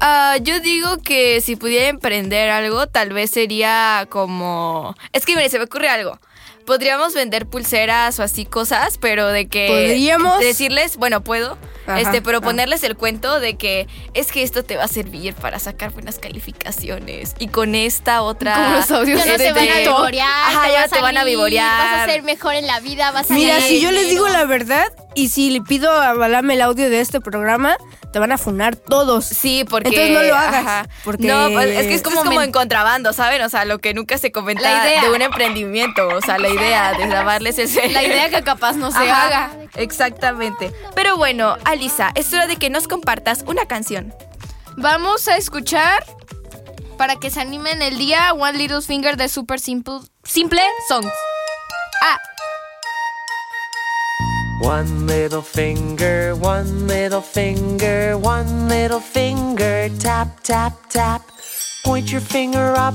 Ah, 0.00 0.36
yo 0.40 0.60
digo 0.60 0.98
que 0.98 1.40
si 1.40 1.56
pudiera 1.56 1.88
emprender 1.88 2.50
algo, 2.50 2.86
tal 2.86 3.12
vez 3.12 3.30
sería 3.30 4.06
como... 4.10 4.94
Es 5.12 5.24
que, 5.24 5.34
mire, 5.34 5.48
se 5.48 5.58
me 5.58 5.64
ocurre 5.64 5.88
algo. 5.88 6.18
Podríamos 6.66 7.14
vender 7.14 7.46
pulseras 7.46 8.18
o 8.20 8.22
así 8.22 8.44
cosas, 8.44 8.98
pero 8.98 9.28
de 9.28 9.48
que... 9.48 9.66
¿Podríamos? 9.68 10.40
Decirles, 10.40 10.98
bueno, 10.98 11.22
puedo. 11.24 11.56
Ajá, 11.86 12.00
este, 12.00 12.22
pero 12.22 12.40
ponerles 12.40 12.82
el 12.82 12.96
cuento 12.96 13.40
de 13.40 13.56
que 13.56 13.86
es 14.14 14.32
que 14.32 14.42
esto 14.42 14.64
te 14.64 14.76
va 14.76 14.84
a 14.84 14.88
servir 14.88 15.34
para 15.34 15.58
sacar 15.58 15.90
buenas 15.90 16.18
calificaciones. 16.18 17.34
Y 17.38 17.48
con 17.48 17.74
esta 17.74 18.22
otra... 18.22 18.54
Como 18.54 18.76
los 18.76 18.90
audios 18.90 19.24
Ya 19.24 19.32
no 19.32 19.36
te 19.38 19.52
van 19.52 19.68
a 19.68 19.78
vivorear. 19.80 20.28
Ajá, 20.28 20.68
ya 20.70 20.80
vas 20.82 20.90
te 20.90 21.00
van 21.00 21.16
a 21.18 21.24
vivorear. 21.24 21.78
Vas 21.78 22.02
a 22.02 22.12
ser 22.12 22.22
mejor 22.22 22.54
en 22.54 22.66
la 22.66 22.80
vida. 22.80 23.10
Vas 23.12 23.30
a 23.30 23.34
Mira, 23.34 23.60
si 23.60 23.80
yo 23.80 23.90
les 23.90 24.08
digo 24.08 24.28
la 24.28 24.44
verdad 24.46 24.86
y 25.14 25.28
si 25.28 25.50
le 25.50 25.60
pido 25.60 25.90
a 25.90 26.14
Balam 26.14 26.50
el 26.50 26.62
audio 26.62 26.88
de 26.90 27.00
este 27.00 27.20
programa, 27.20 27.76
te 28.12 28.18
van 28.18 28.32
a 28.32 28.38
funar 28.38 28.76
todos. 28.76 29.24
Sí, 29.26 29.64
porque... 29.68 29.88
Entonces 29.90 30.12
no 30.14 30.22
lo 30.22 30.34
hagas, 30.36 30.66
ajá. 30.66 30.88
porque- 31.04 31.26
No, 31.26 31.50
pues, 31.52 31.68
es 31.68 31.86
que 31.86 31.94
es 31.94 32.02
como, 32.02 32.20
Es 32.22 32.26
como 32.26 32.42
en 32.42 32.52
contrabando, 32.52 33.12
¿saben? 33.12 33.42
O 33.42 33.48
sea, 33.48 33.64
lo 33.64 33.78
que 33.78 33.92
nunca 33.94 34.18
se 34.18 34.32
comenta 34.32 34.62
La 34.62 34.86
idea. 34.86 35.02
de 35.02 35.10
un 35.10 35.20
emprendimiento. 35.22 36.08
O 36.08 36.20
sea, 36.20 36.38
la 36.38 36.48
idea 36.48 36.94
de 36.94 37.06
grabarles 37.06 37.58
ese... 37.58 37.88
La 37.90 38.02
idea 38.02 38.30
que 38.30 38.42
capaz 38.42 38.72
no 38.76 38.90
se 38.90 38.98
Ajá, 38.98 39.26
haga. 39.26 39.50
Exactamente. 39.76 40.72
Pero 40.94 41.16
bueno, 41.16 41.56
Alisa, 41.64 42.12
es 42.14 42.32
hora 42.32 42.46
de 42.46 42.56
que 42.56 42.70
nos 42.70 42.88
compartas 42.88 43.44
una 43.46 43.66
canción. 43.66 44.14
Vamos 44.76 45.28
a 45.28 45.36
escuchar 45.36 46.04
para 46.96 47.16
que 47.16 47.30
se 47.30 47.40
animen 47.40 47.82
el 47.82 47.98
día 47.98 48.32
One 48.32 48.58
Little 48.58 48.82
Finger 48.82 49.16
de 49.16 49.28
Super 49.28 49.60
Simple, 49.60 50.00
Simple 50.24 50.62
Songs. 50.88 51.12
Ah, 52.02 52.18
One 54.62 55.06
little 55.06 55.42
finger, 55.42 56.34
one 56.36 56.86
little 56.86 57.20
finger, 57.20 58.16
one 58.16 58.68
little 58.68 59.00
finger, 59.00 59.90
tap, 59.98 60.28
tap, 60.42 60.72
tap. 60.88 61.22
Point 61.84 62.10
your 62.10 62.22
finger 62.22 62.74
up, 62.74 62.94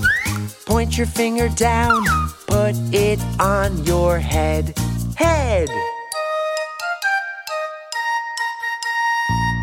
point 0.65 0.97
your 0.97 1.05
finger 1.05 1.47
down, 1.49 2.03
put 2.47 2.73
it 2.91 3.19
on 3.39 3.85
your 3.85 4.17
head, 4.17 4.73
head. 5.15 5.69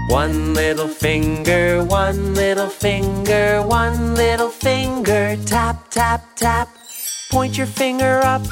One 0.08 0.54
little 0.54 0.86
finger, 0.86 1.82
one 1.82 2.34
little 2.34 2.68
finger, 2.68 3.60
one 3.66 4.14
little 4.14 4.50
finger, 4.50 5.36
tap, 5.46 5.90
tap, 5.90 6.22
tap. 6.36 6.68
Point 7.28 7.58
your 7.58 7.66
finger 7.66 8.20
up, 8.22 8.42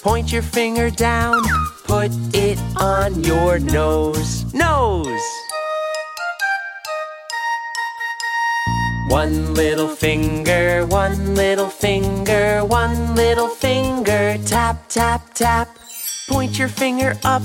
point 0.00 0.30
your 0.30 0.42
finger 0.42 0.90
down, 0.90 1.42
put 1.84 2.12
it 2.32 2.56
on 2.76 3.24
your 3.24 3.58
nose, 3.58 4.54
nose. 4.54 5.26
One 9.08 9.54
little 9.54 9.88
finger, 9.88 10.86
one 10.86 11.34
little 11.34 11.68
finger, 11.68 12.64
one 12.64 13.16
little 13.16 13.48
finger, 13.48 14.38
tap, 14.46 14.88
tap, 14.88 15.34
tap. 15.34 15.68
Point 16.28 16.56
your 16.58 16.68
finger 16.68 17.14
up, 17.24 17.42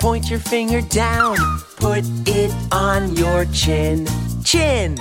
point 0.00 0.28
your 0.30 0.40
finger 0.40 0.80
down, 0.80 1.36
put 1.76 2.04
it 2.26 2.52
on 2.72 3.14
your 3.16 3.44
chin, 3.46 4.06
chin. 4.44 4.96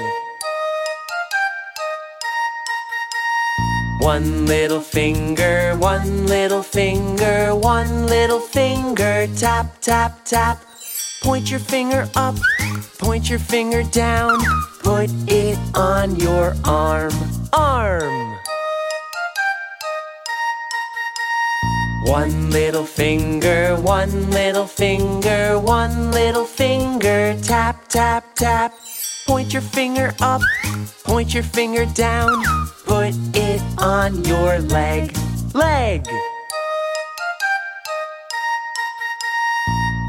One 3.99 4.45
little 4.45 4.79
finger, 4.79 5.75
one 5.77 6.27
little 6.27 6.61
finger, 6.61 7.55
one 7.55 8.05
little 8.05 8.39
finger, 8.39 9.27
tap, 9.35 9.81
tap, 9.81 10.23
tap. 10.23 10.63
Point 11.21 11.49
your 11.49 11.59
finger 11.59 12.07
up, 12.15 12.35
point 12.99 13.29
your 13.29 13.39
finger 13.39 13.83
down, 13.83 14.39
put 14.81 15.09
it 15.27 15.57
on 15.75 16.15
your 16.15 16.53
arm, 16.63 17.11
arm. 17.53 18.38
One 22.05 22.49
little 22.49 22.85
finger, 22.85 23.75
one 23.75 24.31
little 24.31 24.65
finger, 24.65 25.59
one 25.59 26.11
little 26.11 26.45
finger, 26.45 27.37
tap, 27.43 27.87
tap, 27.89 28.23
tap. 28.35 28.73
Point 29.27 29.51
your 29.53 29.61
finger 29.61 30.13
up, 30.21 30.41
point 31.03 31.33
your 31.33 31.43
finger 31.43 31.85
down, 31.85 32.41
put 32.85 33.13
it 33.35 33.61
on 33.77 34.23
your 34.23 34.59
leg, 34.59 35.15
leg. 35.53 36.07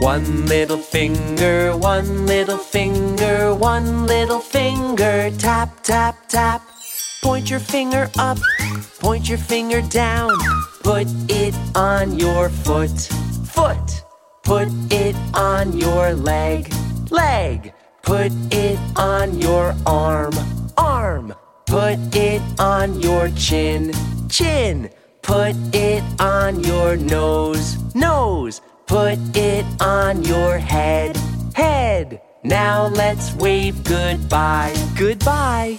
One 0.00 0.46
little 0.46 0.78
finger, 0.78 1.76
one 1.76 2.24
little 2.24 2.56
finger, 2.56 3.52
one 3.54 4.06
little 4.06 4.40
finger, 4.40 5.30
tap, 5.38 5.82
tap, 5.82 6.16
tap. 6.28 6.62
Point 7.22 7.50
your 7.50 7.60
finger 7.60 8.08
up, 8.16 8.38
point 9.00 9.28
your 9.28 9.36
finger 9.36 9.82
down, 9.82 10.30
put 10.82 11.06
it 11.28 11.54
on 11.74 12.18
your 12.18 12.48
foot, 12.48 12.90
foot. 13.46 14.04
Put 14.42 14.68
it 14.90 15.14
on 15.34 15.78
your 15.78 16.14
leg, 16.14 16.72
leg. 17.10 17.72
Put 18.02 18.32
it 18.50 18.78
on 18.96 19.38
your 19.38 19.74
arm, 19.86 20.34
arm. 20.76 21.34
Put 21.66 21.98
it 22.16 22.42
on 22.58 23.00
your 23.00 23.28
chin, 23.30 23.92
chin. 24.28 24.90
Put 25.22 25.54
it 25.72 26.02
on 26.20 26.64
your 26.64 26.96
nose, 26.96 27.76
nose. 27.94 28.60
Put 28.86 29.18
it 29.36 29.64
on 29.80 30.24
your 30.24 30.58
head, 30.58 31.16
head. 31.54 32.20
Now 32.42 32.88
let's 32.88 33.32
wave 33.34 33.84
goodbye, 33.84 34.74
goodbye. 34.98 35.78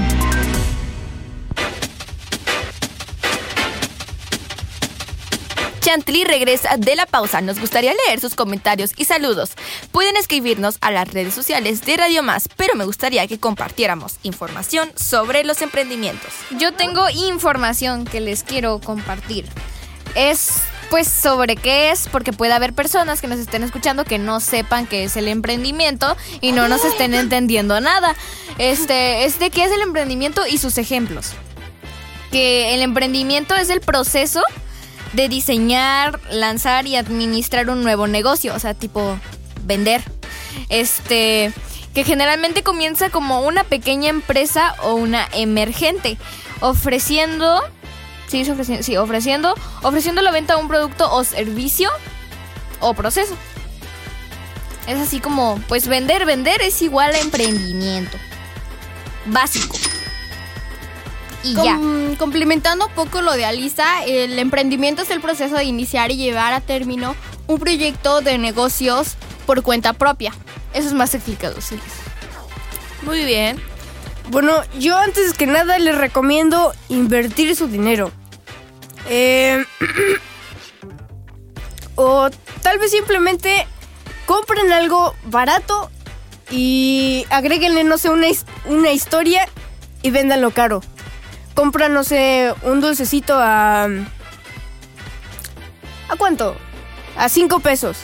Chantilly 5.91 6.23
regresa 6.23 6.77
de 6.77 6.95
la 6.95 7.05
pausa. 7.05 7.41
Nos 7.41 7.59
gustaría 7.59 7.93
leer 8.07 8.21
sus 8.21 8.35
comentarios 8.35 8.93
y 8.95 9.03
saludos. 9.03 9.51
Pueden 9.91 10.15
escribirnos 10.15 10.77
a 10.79 10.89
las 10.89 11.11
redes 11.11 11.33
sociales 11.33 11.85
de 11.85 11.97
Radio 11.97 12.23
Más, 12.23 12.47
pero 12.55 12.75
me 12.75 12.85
gustaría 12.85 13.27
que 13.27 13.41
compartiéramos 13.41 14.15
información 14.23 14.89
sobre 14.95 15.43
los 15.43 15.61
emprendimientos. 15.61 16.31
yo 16.57 16.73
tengo 16.73 17.09
información 17.09 18.05
que 18.05 18.21
les 18.21 18.43
quiero 18.43 18.79
compartir. 18.79 19.49
Es 20.15 20.61
pues 20.89 21.09
sobre 21.09 21.57
qué 21.57 21.91
es, 21.91 22.07
porque 22.09 22.31
puede 22.31 22.53
haber 22.53 22.71
personas 22.71 23.19
que 23.19 23.27
nos 23.27 23.39
estén 23.39 23.63
escuchando 23.63 24.05
que 24.05 24.17
no 24.17 24.39
sepan 24.39 24.87
qué 24.87 25.03
es 25.03 25.17
el 25.17 25.27
emprendimiento 25.27 26.15
y 26.39 26.53
no 26.53 26.69
nos 26.69 26.85
estén 26.85 27.13
entendiendo 27.13 27.81
nada. 27.81 28.15
Este, 28.57 29.25
es 29.25 29.39
de 29.39 29.49
qué 29.49 29.65
es 29.65 29.71
el 29.73 29.81
emprendimiento 29.81 30.47
y 30.47 30.57
sus 30.57 30.77
ejemplos. 30.77 31.33
Que 32.31 32.73
el 32.75 32.81
emprendimiento 32.81 33.55
es 33.55 33.69
el 33.69 33.81
proceso 33.81 34.41
de 35.13 35.29
diseñar, 35.29 36.19
lanzar 36.29 36.87
y 36.87 36.95
administrar 36.95 37.69
un 37.69 37.83
nuevo 37.83 38.07
negocio, 38.07 38.53
o 38.55 38.59
sea, 38.59 38.73
tipo 38.73 39.17
vender. 39.63 40.03
Este, 40.69 41.53
que 41.93 42.03
generalmente 42.03 42.63
comienza 42.63 43.09
como 43.09 43.41
una 43.41 43.63
pequeña 43.63 44.09
empresa 44.09 44.75
o 44.83 44.93
una 44.93 45.27
emergente, 45.33 46.17
ofreciendo, 46.61 47.61
sí, 48.27 48.49
ofreciendo, 48.49 48.83
sí, 48.83 48.97
ofreciendo, 48.97 49.55
ofreciendo 49.81 50.21
la 50.21 50.31
venta 50.31 50.55
de 50.55 50.61
un 50.61 50.67
producto 50.67 51.11
o 51.11 51.23
servicio 51.23 51.89
o 52.79 52.93
proceso. 52.93 53.35
Es 54.87 54.99
así 54.99 55.19
como, 55.19 55.59
pues 55.67 55.87
vender, 55.87 56.25
vender 56.25 56.61
es 56.61 56.81
igual 56.81 57.13
a 57.13 57.19
emprendimiento. 57.19 58.17
Básico. 59.25 59.77
Y 61.43 61.55
ya. 61.55 61.75
Com- 61.75 62.15
complementando 62.17 62.87
un 62.87 62.93
poco 62.93 63.21
lo 63.21 63.33
de 63.33 63.45
Alisa, 63.45 64.03
el 64.05 64.37
emprendimiento 64.39 65.01
es 65.01 65.09
el 65.09 65.21
proceso 65.21 65.55
de 65.55 65.63
iniciar 65.63 66.11
y 66.11 66.17
llevar 66.17 66.53
a 66.53 66.61
término 66.61 67.15
un 67.47 67.59
proyecto 67.59 68.21
de 68.21 68.37
negocios 68.37 69.15
por 69.45 69.63
cuenta 69.63 69.93
propia. 69.93 70.33
Eso 70.73 70.87
es 70.87 70.93
más 70.93 71.13
explicado, 71.15 71.59
sí. 71.61 71.77
Muy 73.03 73.25
bien. 73.25 73.59
Bueno, 74.29 74.61
yo 74.79 74.97
antes 74.97 75.33
que 75.33 75.47
nada 75.47 75.79
les 75.79 75.97
recomiendo 75.97 76.73
invertir 76.89 77.55
su 77.55 77.67
dinero. 77.67 78.11
Eh, 79.09 79.63
o 81.95 82.29
tal 82.61 82.79
vez 82.79 82.91
simplemente 82.91 83.67
compren 84.25 84.71
algo 84.71 85.15
barato 85.25 85.89
y 86.49 87.25
agréguenle, 87.29 87.83
no 87.83 87.97
sé, 87.97 88.09
una, 88.09 88.27
una 88.65 88.91
historia 88.91 89.47
y 90.03 90.11
véndanlo 90.11 90.51
caro. 90.51 90.81
Compran, 91.53 91.93
no 91.93 92.03
sé, 92.03 92.53
un 92.63 92.81
dulcecito 92.81 93.35
a... 93.37 93.85
¿A 96.09 96.15
cuánto? 96.17 96.55
A 97.17 97.29
5 97.29 97.59
pesos. 97.59 97.97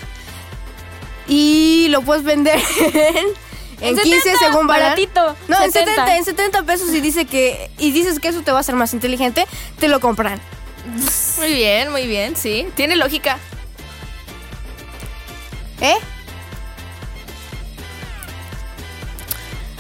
Y 1.28 1.88
lo 1.90 2.02
puedes 2.02 2.24
vender 2.24 2.60
en 3.82 3.98
15 3.98 4.38
según 4.38 4.68
vayan. 4.68 4.86
baratito. 4.86 5.36
No, 5.48 5.58
en 5.62 5.72
70. 5.72 6.06
70, 6.06 6.18
en 6.18 6.26
70 6.26 6.64
pesos 6.64 6.94
y 6.94 7.02
dice 7.02 7.26
que 7.26 7.70
y 7.78 7.92
dices 7.92 8.20
que 8.20 8.30
eso 8.30 8.42
te 8.44 8.52
va 8.52 8.60
a 8.60 8.62
hacer 8.62 8.76
más 8.76 8.94
inteligente, 8.94 9.46
te 9.80 9.88
lo 9.90 10.00
compran. 10.00 10.40
Muy 11.38 11.54
bien, 11.54 11.92
muy 11.92 12.08
bien, 12.08 12.36
sí. 12.38 12.68
Tiene 12.76 12.96
lógica. 12.96 13.38
¿Eh? 15.82 15.98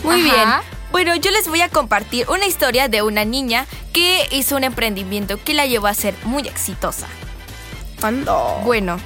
Muy 0.03 0.29
Ajá. 0.29 0.61
bien. 0.63 0.76
Bueno, 0.91 1.15
yo 1.15 1.31
les 1.31 1.47
voy 1.47 1.61
a 1.61 1.69
compartir 1.69 2.27
una 2.29 2.45
historia 2.45 2.87
de 2.87 3.01
una 3.01 3.25
niña 3.25 3.65
que 3.93 4.27
hizo 4.31 4.55
un 4.55 4.63
emprendimiento 4.63 5.41
que 5.43 5.53
la 5.53 5.65
llevó 5.65 5.87
a 5.87 5.93
ser 5.93 6.15
muy 6.23 6.47
exitosa. 6.47 7.07
Ando. 8.01 8.61
Bueno, 8.63 8.97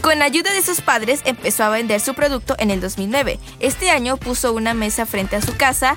con 0.00 0.22
ayuda 0.22 0.52
de 0.52 0.62
sus 0.62 0.80
padres 0.80 1.20
empezó 1.24 1.64
a 1.64 1.68
vender 1.68 2.00
su 2.00 2.14
producto 2.14 2.54
en 2.58 2.70
el 2.70 2.80
2009. 2.80 3.38
Este 3.60 3.90
año 3.90 4.16
puso 4.16 4.52
una 4.52 4.72
mesa 4.72 5.04
frente 5.04 5.36
a 5.36 5.42
su 5.42 5.56
casa, 5.56 5.96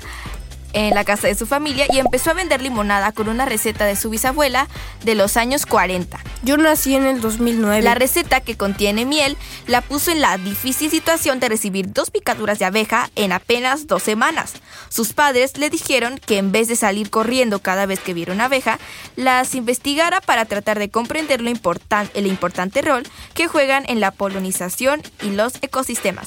en 0.72 0.94
la 0.94 1.04
casa 1.04 1.28
de 1.28 1.34
su 1.34 1.46
familia, 1.46 1.86
y 1.88 1.98
empezó 1.98 2.30
a 2.30 2.34
vender 2.34 2.60
limonada 2.60 3.12
con 3.12 3.28
una 3.28 3.44
receta 3.44 3.86
de 3.86 3.96
su 3.96 4.10
bisabuela 4.10 4.68
de 5.04 5.14
los 5.14 5.36
años 5.36 5.64
40. 5.64 6.18
Yo 6.42 6.56
nací 6.56 6.94
en 6.94 7.04
el 7.04 7.20
2009. 7.20 7.82
La 7.82 7.94
receta 7.94 8.40
que 8.40 8.56
contiene 8.56 9.04
miel 9.04 9.36
la 9.66 9.82
puso 9.82 10.10
en 10.10 10.22
la 10.22 10.38
difícil 10.38 10.90
situación 10.90 11.38
de 11.38 11.50
recibir 11.50 11.92
dos 11.92 12.10
picaduras 12.10 12.58
de 12.58 12.64
abeja 12.64 13.10
en 13.14 13.32
apenas 13.32 13.86
dos 13.86 14.02
semanas. 14.02 14.54
Sus 14.88 15.12
padres 15.12 15.58
le 15.58 15.68
dijeron 15.68 16.18
que 16.18 16.38
en 16.38 16.50
vez 16.50 16.68
de 16.68 16.76
salir 16.76 17.10
corriendo 17.10 17.58
cada 17.58 17.84
vez 17.84 18.00
que 18.00 18.14
viera 18.14 18.32
una 18.32 18.46
abeja, 18.46 18.78
las 19.16 19.54
investigara 19.54 20.22
para 20.22 20.46
tratar 20.46 20.78
de 20.78 20.88
comprender 20.88 21.42
lo 21.42 21.50
importan- 21.50 22.10
el 22.14 22.26
importante 22.26 22.80
rol 22.80 23.02
que 23.34 23.46
juegan 23.46 23.84
en 23.88 24.00
la 24.00 24.10
polinización 24.10 25.02
y 25.22 25.30
los 25.32 25.54
ecosistemas. 25.60 26.26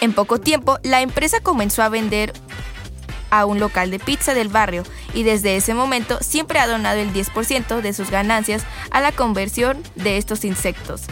En 0.00 0.14
poco 0.14 0.40
tiempo, 0.40 0.78
la 0.82 1.02
empresa 1.02 1.40
comenzó 1.40 1.82
a 1.82 1.90
vender 1.90 2.32
a 3.30 3.44
un 3.44 3.60
local 3.60 3.90
de 3.90 3.98
pizza 3.98 4.34
del 4.34 4.48
barrio 4.48 4.84
y 5.14 5.22
desde 5.22 5.56
ese 5.56 5.74
momento 5.74 6.18
siempre 6.20 6.58
ha 6.58 6.66
donado 6.66 6.98
el 6.98 7.12
10% 7.12 7.80
de 7.80 7.92
sus 7.92 8.10
ganancias 8.10 8.64
a 8.90 9.00
la 9.00 9.12
conversión 9.12 9.82
de 9.94 10.16
estos 10.16 10.44
insectos. 10.44 11.02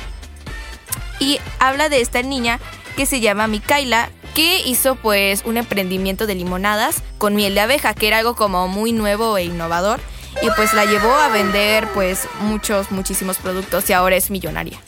Y 1.21 1.39
habla 1.59 1.89
de 1.89 2.01
esta 2.01 2.23
niña 2.23 2.61
que 2.97 3.07
se 3.07 3.21
llama 3.21 3.47
Mikaela 3.47 4.11
que 4.35 4.61
hizo 4.67 4.97
pues 4.97 5.43
un 5.45 5.57
emprendimiento 5.57 6.27
de 6.27 6.35
limonadas 6.35 7.03
con 7.19 7.35
miel 7.35 7.55
de 7.55 7.61
abeja 7.61 7.95
que 7.95 8.09
era 8.09 8.19
algo 8.19 8.37
como 8.37 8.69
muy 8.69 8.93
nuevo 8.93 9.37
e 9.37 9.45
innovador 9.45 10.01
y 10.43 10.51
pues 10.53 10.73
la 10.75 10.85
llevó 10.85 11.13
a 11.15 11.29
vender 11.29 11.89
pues 11.95 12.29
muchos 12.41 12.91
muchísimos 12.91 13.39
productos 13.39 13.89
y 13.91 13.93
ahora 13.93 14.17
es 14.17 14.31
millonaria. 14.31 14.79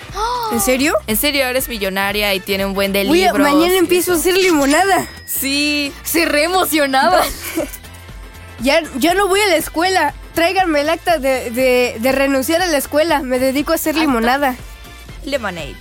¿En 0.53 0.61
serio? 0.61 0.95
En 1.07 1.17
serio, 1.17 1.47
ahora 1.47 1.59
es 1.59 1.69
millonaria 1.69 2.35
y 2.35 2.41
tiene 2.41 2.67
un 2.67 2.75
buen 2.75 2.93
de 2.93 3.05
libros. 3.05 3.39
mañana 3.39 3.75
y 3.75 3.79
empiezo 3.79 4.13
a 4.13 4.17
hacer 4.17 4.37
limonada. 4.37 5.07
Sí, 5.27 5.93
Se 6.03 6.25
re 6.25 6.45
emocionaba. 6.45 7.23
Ya, 8.63 8.83
ya 8.99 9.15
no 9.15 9.27
voy 9.27 9.41
a 9.41 9.47
la 9.47 9.57
escuela. 9.57 10.13
Tráiganme 10.35 10.83
el 10.83 10.91
acta 10.91 11.17
de, 11.19 11.51
de- 11.51 11.97
de 11.99 12.13
renunciar 12.13 12.61
a 12.61 12.67
la 12.67 12.77
escuela. 12.77 13.21
Me 13.23 13.39
dedico 13.39 13.73
a 13.73 13.77
hacer 13.77 13.97
limonada. 13.97 14.55
lemonade. 15.25 15.75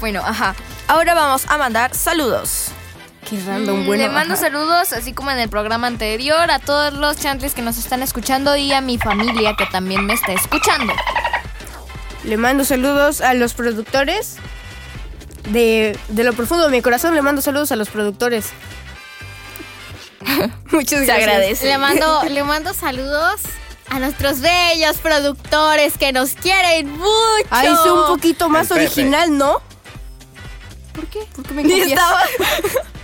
bueno, 0.00 0.22
ajá. 0.24 0.54
Ahora 0.86 1.14
vamos 1.14 1.42
a 1.48 1.58
mandar 1.58 1.94
saludos. 1.96 2.68
Qué 3.28 3.40
random, 3.44 3.86
bueno. 3.86 4.04
Le 4.04 4.08
mando 4.08 4.34
ajá. 4.34 4.42
saludos, 4.44 4.92
así 4.92 5.12
como 5.12 5.30
en 5.32 5.38
el 5.38 5.48
programa 5.48 5.86
anterior, 5.88 6.50
a 6.50 6.58
todos 6.60 6.92
los 6.94 7.16
chantris 7.16 7.54
que 7.54 7.62
nos 7.62 7.76
están 7.76 8.02
escuchando 8.02 8.56
y 8.56 8.72
a 8.72 8.80
mi 8.80 8.98
familia 8.98 9.54
que 9.58 9.66
también 9.66 10.06
me 10.06 10.14
está 10.14 10.32
escuchando. 10.32 10.92
Le 12.24 12.36
mando 12.36 12.64
saludos 12.64 13.20
a 13.20 13.34
los 13.34 13.54
productores. 13.54 14.36
De, 15.50 15.96
de 16.08 16.24
lo 16.24 16.32
profundo 16.32 16.64
de 16.64 16.70
mi 16.72 16.82
corazón 16.82 17.14
le 17.14 17.22
mando 17.22 17.40
saludos 17.40 17.70
a 17.72 17.76
los 17.76 17.88
productores. 17.88 18.46
Muchas 20.72 21.00
Se 21.00 21.06
gracias. 21.06 21.28
agradece. 21.28 21.66
Le 21.66 21.78
mando, 21.78 22.22
le 22.28 22.42
mando 22.42 22.74
saludos 22.74 23.40
a 23.88 23.98
nuestros 24.00 24.40
bellos 24.40 24.96
productores 24.98 25.96
que 25.98 26.12
nos 26.12 26.32
quieren 26.32 26.90
mucho. 26.90 27.46
Ahí 27.50 27.68
hice 27.72 27.90
un 27.90 28.06
poquito 28.06 28.48
más 28.48 28.70
El 28.72 28.78
Pepe. 28.78 28.86
original, 28.86 29.38
¿no? 29.38 29.62
¿Por 30.92 31.06
qué? 31.06 31.20
¿Por 31.34 31.44
qué 31.46 31.54
me 31.54 31.62
Ni 31.62 31.80
estaba. 31.92 32.22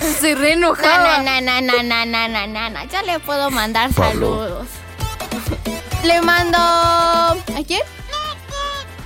Se 0.20 0.34
re 0.34 0.56
No, 0.56 0.68
enojaba. 0.68 1.18
no, 1.18 1.40
no, 1.40 1.60
no, 1.60 1.82
no, 1.82 2.06
no, 2.06 2.28
no, 2.28 2.46
no, 2.46 2.70
no. 2.70 2.84
Yo 2.84 3.02
le 3.02 3.18
puedo 3.20 3.50
mandar 3.50 3.92
saludos. 3.92 4.66
Le 6.04 6.22
mando. 6.22 6.58
¿A 6.58 7.36
quién? 7.66 7.82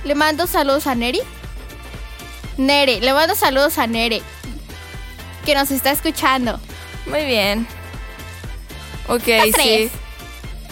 Le 0.05 0.15
mando 0.15 0.47
saludos 0.47 0.87
a 0.87 0.95
Neri. 0.95 1.19
Nere, 2.57 3.01
le 3.01 3.11
mando 3.13 3.35
saludos 3.35 3.77
a 3.79 3.87
Nere. 3.87 4.21
Que 5.45 5.55
nos 5.55 5.71
está 5.71 5.91
escuchando. 5.91 6.57
Muy 7.05 7.25
bien. 7.25 7.67
Ok, 9.09 9.23
sí. 9.25 9.51
tres. 9.51 9.91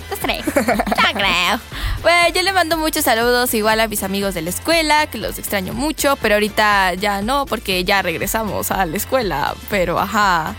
Los 0.10 0.20
tres. 0.20 0.46
No 0.46 1.20
creo. 1.20 1.60
Bueno, 2.02 2.30
yo 2.34 2.42
le 2.42 2.54
mando 2.54 2.78
muchos 2.78 3.06
saludos 3.06 3.54
igual 3.54 3.80
a 3.80 3.88
mis 3.88 4.04
amigos 4.04 4.34
de 4.34 4.42
la 4.42 4.50
escuela, 4.50 5.08
que 5.08 5.18
los 5.18 5.39
extraño 5.39 5.74
mucho, 5.74 6.18
pero 6.22 6.36
ahorita 6.36 6.94
ya 6.96 7.22
no, 7.22 7.46
porque 7.46 7.84
ya 7.84 8.02
regresamos 8.02 8.72
a 8.72 8.86
la 8.86 8.98
escuela. 8.98 9.54
Pero 9.70 10.00
ajá, 10.00 10.56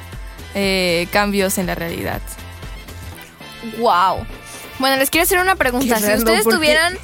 eh, 0.55 1.07
cambios 1.13 1.59
en 1.59 1.67
la 1.67 1.75
realidad. 1.75 2.21
Wow. 3.79 4.27
Bueno, 4.79 4.97
les 4.97 5.11
quiero 5.11 5.25
hacer 5.25 5.39
una 5.39 5.57
pregunta. 5.57 5.95
Qué 5.95 6.01
Si 6.01 6.07
random, 6.07 6.19
ustedes 6.19 6.45
tuvieran. 6.45 6.99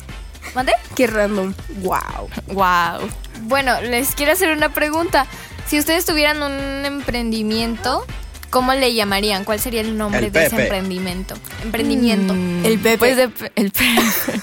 ¿Mande? 0.54 0.72
Qué 0.96 1.06
random. 1.06 1.54
Wow. 1.82 2.28
Wow. 2.48 3.08
Bueno, 3.42 3.80
les 3.82 4.14
quiero 4.14 4.32
hacer 4.32 4.50
una 4.50 4.70
pregunta. 4.70 5.26
Si 5.66 5.78
ustedes 5.78 6.04
tuvieran 6.04 6.42
un 6.42 6.84
emprendimiento, 6.84 8.04
¿cómo 8.50 8.74
le 8.74 8.92
llamarían? 8.94 9.44
¿Cuál 9.44 9.60
sería 9.60 9.80
el 9.80 9.96
nombre 9.96 10.26
El 10.26 10.32
de 10.32 10.46
ese 10.46 10.60
emprendimiento? 10.62 11.34
Emprendimiento. 11.62 12.34
El 12.34 12.78
Pepe. 12.78 12.98
Pues 12.98 13.16
de- 13.16 13.30
el 13.56 13.70
Pepe. 13.70 14.02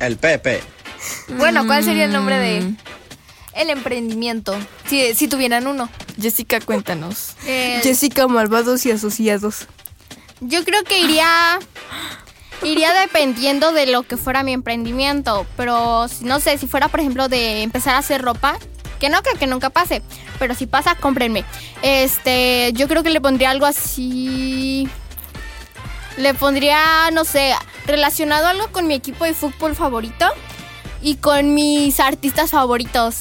El 0.00 0.16
Pepe. 0.16 0.62
Bueno, 1.38 1.66
¿cuál 1.66 1.82
sería 1.84 2.04
el 2.04 2.12
nombre 2.12 2.38
de 2.38 2.60
Mm. 2.60 2.76
el 3.54 3.70
emprendimiento? 3.70 4.54
Si, 4.88 5.14
si 5.14 5.26
tuvieran 5.28 5.66
uno. 5.66 5.88
Jessica, 6.20 6.60
cuéntanos. 6.60 7.34
Eh, 7.46 7.80
Jessica 7.82 8.26
Malvados 8.26 8.84
y 8.86 8.90
Asociados. 8.90 9.66
Yo 10.40 10.64
creo 10.64 10.82
que 10.84 10.98
iría. 11.00 11.58
Iría 12.62 12.92
dependiendo 12.94 13.72
de 13.72 13.86
lo 13.86 14.02
que 14.02 14.16
fuera 14.16 14.42
mi 14.42 14.52
emprendimiento. 14.52 15.46
Pero 15.56 16.08
si- 16.08 16.24
no 16.24 16.40
sé, 16.40 16.58
si 16.58 16.66
fuera, 16.66 16.88
por 16.88 17.00
ejemplo, 17.00 17.28
de 17.28 17.62
empezar 17.62 17.94
a 17.94 17.98
hacer 17.98 18.20
ropa. 18.22 18.58
Que 19.00 19.08
no 19.08 19.22
creo 19.22 19.36
que 19.38 19.46
nunca 19.46 19.70
pase. 19.70 20.02
Pero 20.38 20.54
si 20.54 20.66
pasa, 20.66 20.94
cómprenme. 20.94 21.44
Este. 21.82 22.72
Yo 22.74 22.88
creo 22.88 23.02
que 23.02 23.10
le 23.10 23.20
pondría 23.20 23.50
algo 23.50 23.66
así. 23.66 24.88
Le 26.16 26.32
pondría, 26.34 27.10
no 27.12 27.24
sé, 27.24 27.54
relacionado 27.86 28.46
algo 28.46 28.68
con 28.72 28.86
mi 28.86 28.94
equipo 28.94 29.24
de 29.24 29.34
fútbol 29.34 29.74
favorito. 29.76 30.26
Y 31.02 31.16
con 31.16 31.54
mis 31.54 32.00
artistas 32.00 32.50
favoritos. 32.50 33.18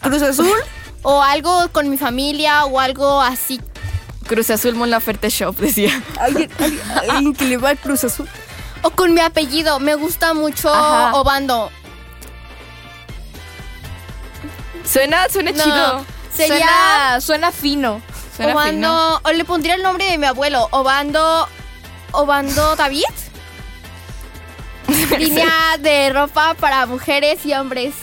Cruz 0.00 0.22
Azul. 0.22 0.50
O 1.02 1.22
algo 1.22 1.70
con 1.72 1.88
mi 1.88 1.96
familia 1.96 2.66
o 2.66 2.78
algo 2.78 3.22
así. 3.22 3.58
Cruz 4.26 4.50
Azul 4.50 4.74
Mon 4.74 4.90
Laferte 4.90 5.30
Shop, 5.30 5.56
decía. 5.56 5.90
Alguien, 6.20 6.50
alguien- 6.58 6.80
alguien 7.10 7.34
que 7.34 7.46
le 7.46 7.56
va 7.56 7.70
al 7.70 7.78
Cruz 7.78 8.04
Azul. 8.04 8.28
O 8.82 8.90
con 8.90 9.14
mi 9.14 9.20
apellido. 9.22 9.80
Me 9.80 9.94
gusta 9.94 10.34
mucho 10.34 10.68
Ajá. 10.72 11.14
Obando. 11.14 11.70
Suena, 14.84 15.28
suena 15.28 15.52
No, 15.52 15.64
chido. 15.64 16.06
Sería 16.34 16.56
Suena, 16.56 17.20
suena 17.20 17.52
fino. 17.52 18.02
Suena 18.36 18.52
Obando, 18.54 19.20
o 19.24 19.32
le 19.32 19.44
pondría 19.44 19.74
el 19.74 19.82
nombre 19.82 20.06
de 20.06 20.18
mi 20.18 20.26
abuelo, 20.26 20.68
Obando, 20.70 21.48
Obando 22.12 22.76
David. 22.76 23.04
Línea 25.18 25.76
de 25.78 26.10
ropa 26.10 26.54
para 26.54 26.86
mujeres 26.86 27.44
y 27.44 27.54
hombres. 27.54 27.94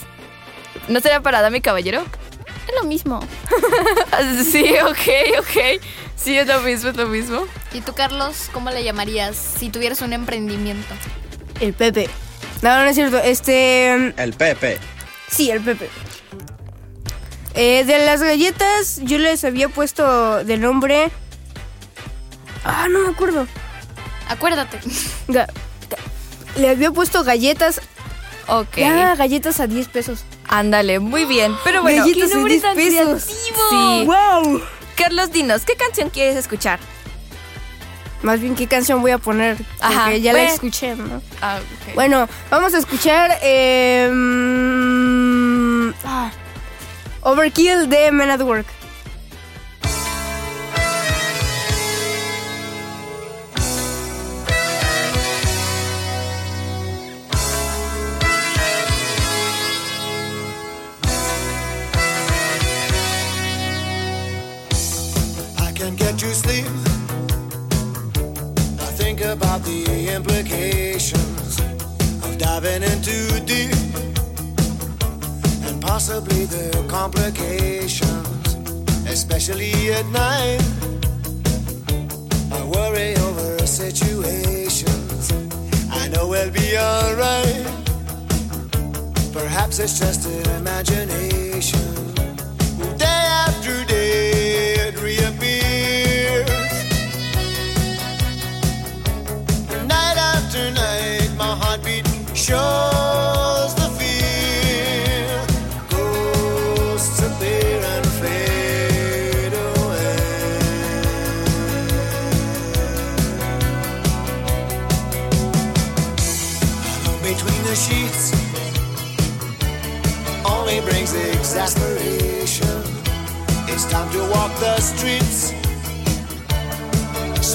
¿No 0.87 0.99
sería 0.99 1.21
para 1.21 1.41
dame 1.41 1.61
caballero? 1.61 2.03
Es 2.67 2.75
lo 2.75 2.87
mismo. 2.87 3.19
Sí, 4.51 4.73
ok, 4.83 5.39
ok. 5.39 5.81
Sí, 6.15 6.37
es 6.37 6.47
lo 6.47 6.59
mismo, 6.61 6.89
es 6.89 6.97
lo 6.97 7.07
mismo. 7.07 7.45
¿Y 7.73 7.81
tú, 7.81 7.93
Carlos, 7.93 8.49
cómo 8.51 8.71
le 8.71 8.83
llamarías 8.83 9.35
si 9.35 9.69
tuvieras 9.69 10.01
un 10.01 10.13
emprendimiento? 10.13 10.93
El 11.59 11.73
Pepe. 11.73 12.09
No, 12.61 12.75
no 12.81 12.85
es 12.85 12.95
cierto. 12.95 13.17
Este. 13.19 14.13
El 14.17 14.33
Pepe. 14.33 14.79
Sí, 15.29 15.51
el 15.51 15.61
Pepe. 15.61 15.89
Eh, 17.57 17.83
de 17.85 18.05
las 18.05 18.21
galletas, 18.21 18.99
yo 19.03 19.17
les 19.17 19.43
había 19.43 19.67
puesto 19.67 20.43
de 20.43 20.57
nombre. 20.57 21.09
Ah, 22.63 22.87
no 22.89 22.99
me 22.99 23.09
acuerdo. 23.09 23.47
Acuérdate. 24.29 24.79
Ga- 25.27 25.47
le 26.57 26.69
había 26.69 26.91
puesto 26.91 27.23
galletas. 27.23 27.81
Ok. 28.47 28.77
Ya, 28.77 29.15
galletas 29.15 29.59
a 29.59 29.67
10 29.67 29.87
pesos. 29.87 30.23
Ándale, 30.47 30.99
muy 30.99 31.25
bien. 31.25 31.55
Pero 31.63 31.81
bueno, 31.81 32.03
galletas 32.05 32.27
¿qué 32.29 32.33
a 32.33 32.35
nombre 32.35 32.53
10 32.53 32.63
tan 32.63 32.75
pesos. 32.75 33.23
Sí. 33.23 34.05
¡Wow! 34.05 34.61
Carlos, 34.95 35.31
dinos, 35.31 35.63
¿qué 35.65 35.75
canción 35.75 36.09
quieres 36.09 36.35
escuchar? 36.37 36.79
Más 38.23 38.39
bien, 38.39 38.55
¿qué 38.55 38.67
canción 38.67 39.01
voy 39.01 39.11
a 39.11 39.17
poner? 39.19 39.57
Porque 39.57 39.67
Ajá, 39.81 40.15
ya 40.17 40.33
la 40.33 40.39
pues- 40.39 40.53
escuché, 40.53 40.95
¿no? 40.95 41.21
Ah, 41.41 41.59
ok. 41.87 41.95
Bueno, 41.95 42.27
vamos 42.49 42.73
a 42.73 42.77
escuchar. 42.79 43.37
eh, 43.41 44.09
mm, 44.11 45.89
ah, 46.05 46.31
Overkill 47.23 47.89
de 47.89 48.11
Men 48.11 48.29
at 48.29 48.41
Work. 48.41 48.65
I 65.57 65.71
can't 65.73 65.97
get 65.97 66.17
to 66.19 66.33
sleep. 66.33 66.65
I 68.79 68.91
think 68.95 69.21
about 69.21 69.63
the 69.63 70.13
implications 70.15 71.59
of 72.23 72.37
diving 72.37 72.83
in 72.83 73.01
too 73.01 73.27
deep 73.27 73.36
and 73.36 73.36
possibly 75.97 76.45
the 76.45 76.85
complications, 76.87 78.53
especially 79.09 79.91
at 79.91 80.05
night. 80.09 80.61
I 82.51 82.63
worry 82.65 83.15
over 83.15 83.65
situations. 83.65 85.31
I 85.89 86.07
know 86.09 86.27
we'll 86.27 86.51
be 86.51 86.77
alright. 86.77 87.65
Perhaps 89.33 89.79
it's 89.79 89.97
just 89.97 90.27
an 90.27 90.47
imagination. 90.61 92.06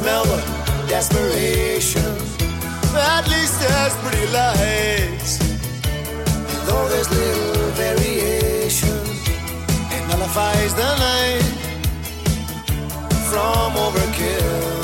Smell 0.03 0.25
the 0.25 0.43
desperation. 0.89 2.03
At 2.93 3.29
least 3.29 3.61
there's 3.61 3.95
pretty 4.03 4.27
lights. 4.33 5.39
Though 6.67 6.89
there's 6.89 7.09
little 7.09 7.71
variation, 7.85 8.99
it 9.95 10.03
nullifies 10.09 10.75
the 10.75 10.91
night 11.07 11.45
from 13.31 13.75
overkill. 13.75 14.82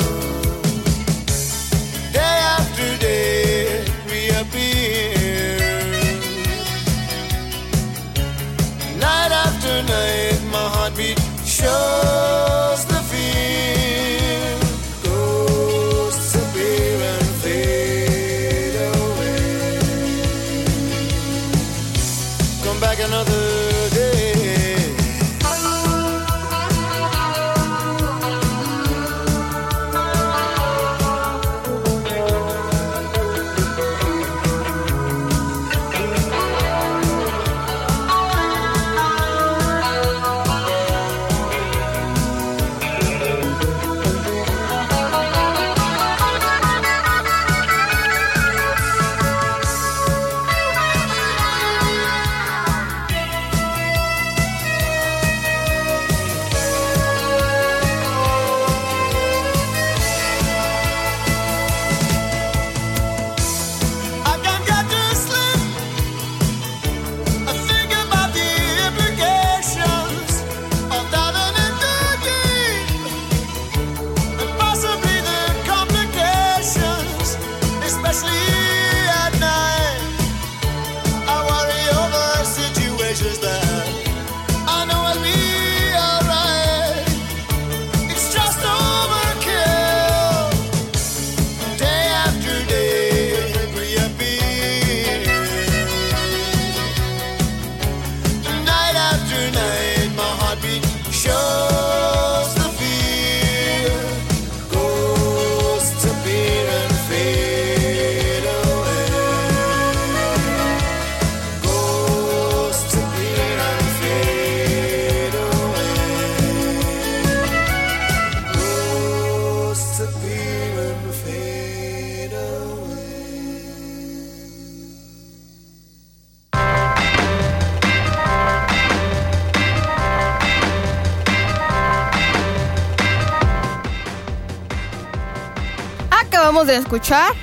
Escuchar. 136.95 137.33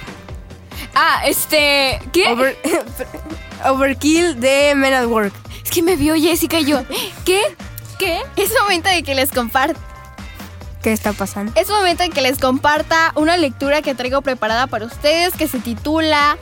Ah, 0.95 1.23
este. 1.25 2.01
¿Qué? 2.13 2.29
Over- 2.33 2.57
Overkill 3.65 4.41
de 4.41 4.75
Men 4.75 4.93
at 4.93 5.07
Work. 5.07 5.33
Es 5.65 5.71
que 5.71 5.83
me 5.83 5.95
vio 5.97 6.15
Jessica 6.17 6.59
y 6.59 6.65
yo. 6.67 6.83
¿Qué? 7.25 7.43
qué? 7.99 8.23
Es 8.37 8.51
momento 8.61 8.89
de 8.89 9.03
que 9.03 9.15
les 9.15 9.31
comparta. 9.31 9.79
¿Qué 10.83 10.93
está 10.93 11.13
pasando? 11.13 11.53
Es 11.57 11.69
momento 11.69 12.03
de 12.03 12.11
que 12.11 12.21
les 12.23 12.39
comparta 12.39 13.13
una 13.17 13.37
lectura 13.37 13.83
que 13.83 13.95
traigo 13.95 14.21
preparada 14.23 14.67
para 14.69 14.85
ustedes 14.85 15.35
que 15.35 15.49
se 15.49 15.59
titula 15.59 16.37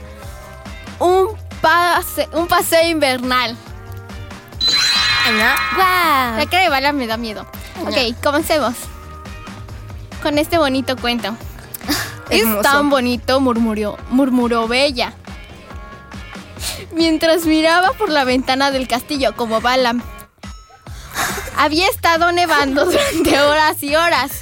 Un, 0.99 1.29
pase, 1.61 2.27
un 2.33 2.47
paseo 2.47 2.87
invernal. 2.87 3.55
¡Guau! 5.75 6.37
La 6.37 6.45
cara 6.49 6.63
de 6.63 6.69
Bala 6.69 6.91
me 6.91 7.07
da 7.07 7.17
miedo. 7.17 7.45
Ok, 7.81 8.15
comencemos. 8.23 8.75
Con 10.21 10.37
este 10.37 10.57
bonito 10.59 10.95
cuento. 10.97 11.35
Es 12.29 12.41
Hermoso. 12.41 12.61
tan 12.61 12.89
bonito, 12.89 13.39
murmuró, 13.39 13.97
murmuró 14.09 14.67
Bella. 14.67 15.13
Mientras 16.93 17.45
miraba 17.45 17.91
por 17.93 18.09
la 18.09 18.23
ventana 18.23 18.71
del 18.71 18.87
castillo 18.87 19.35
como 19.35 19.61
Bala. 19.61 19.95
Había 21.57 21.87
estado 21.87 22.31
nevando 22.31 22.85
durante 22.85 23.39
horas 23.41 23.81
y 23.83 23.95
horas. 23.95 24.41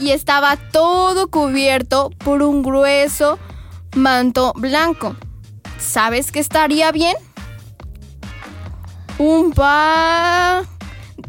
Y 0.00 0.10
estaba 0.10 0.56
todo 0.56 1.28
cubierto 1.28 2.10
por 2.18 2.42
un 2.42 2.62
grueso 2.62 3.38
manto 3.94 4.52
blanco. 4.56 5.16
¿Sabes 5.78 6.32
qué 6.32 6.40
estaría 6.40 6.90
bien? 6.92 7.16
Un 9.18 9.52
pa... 9.52 10.64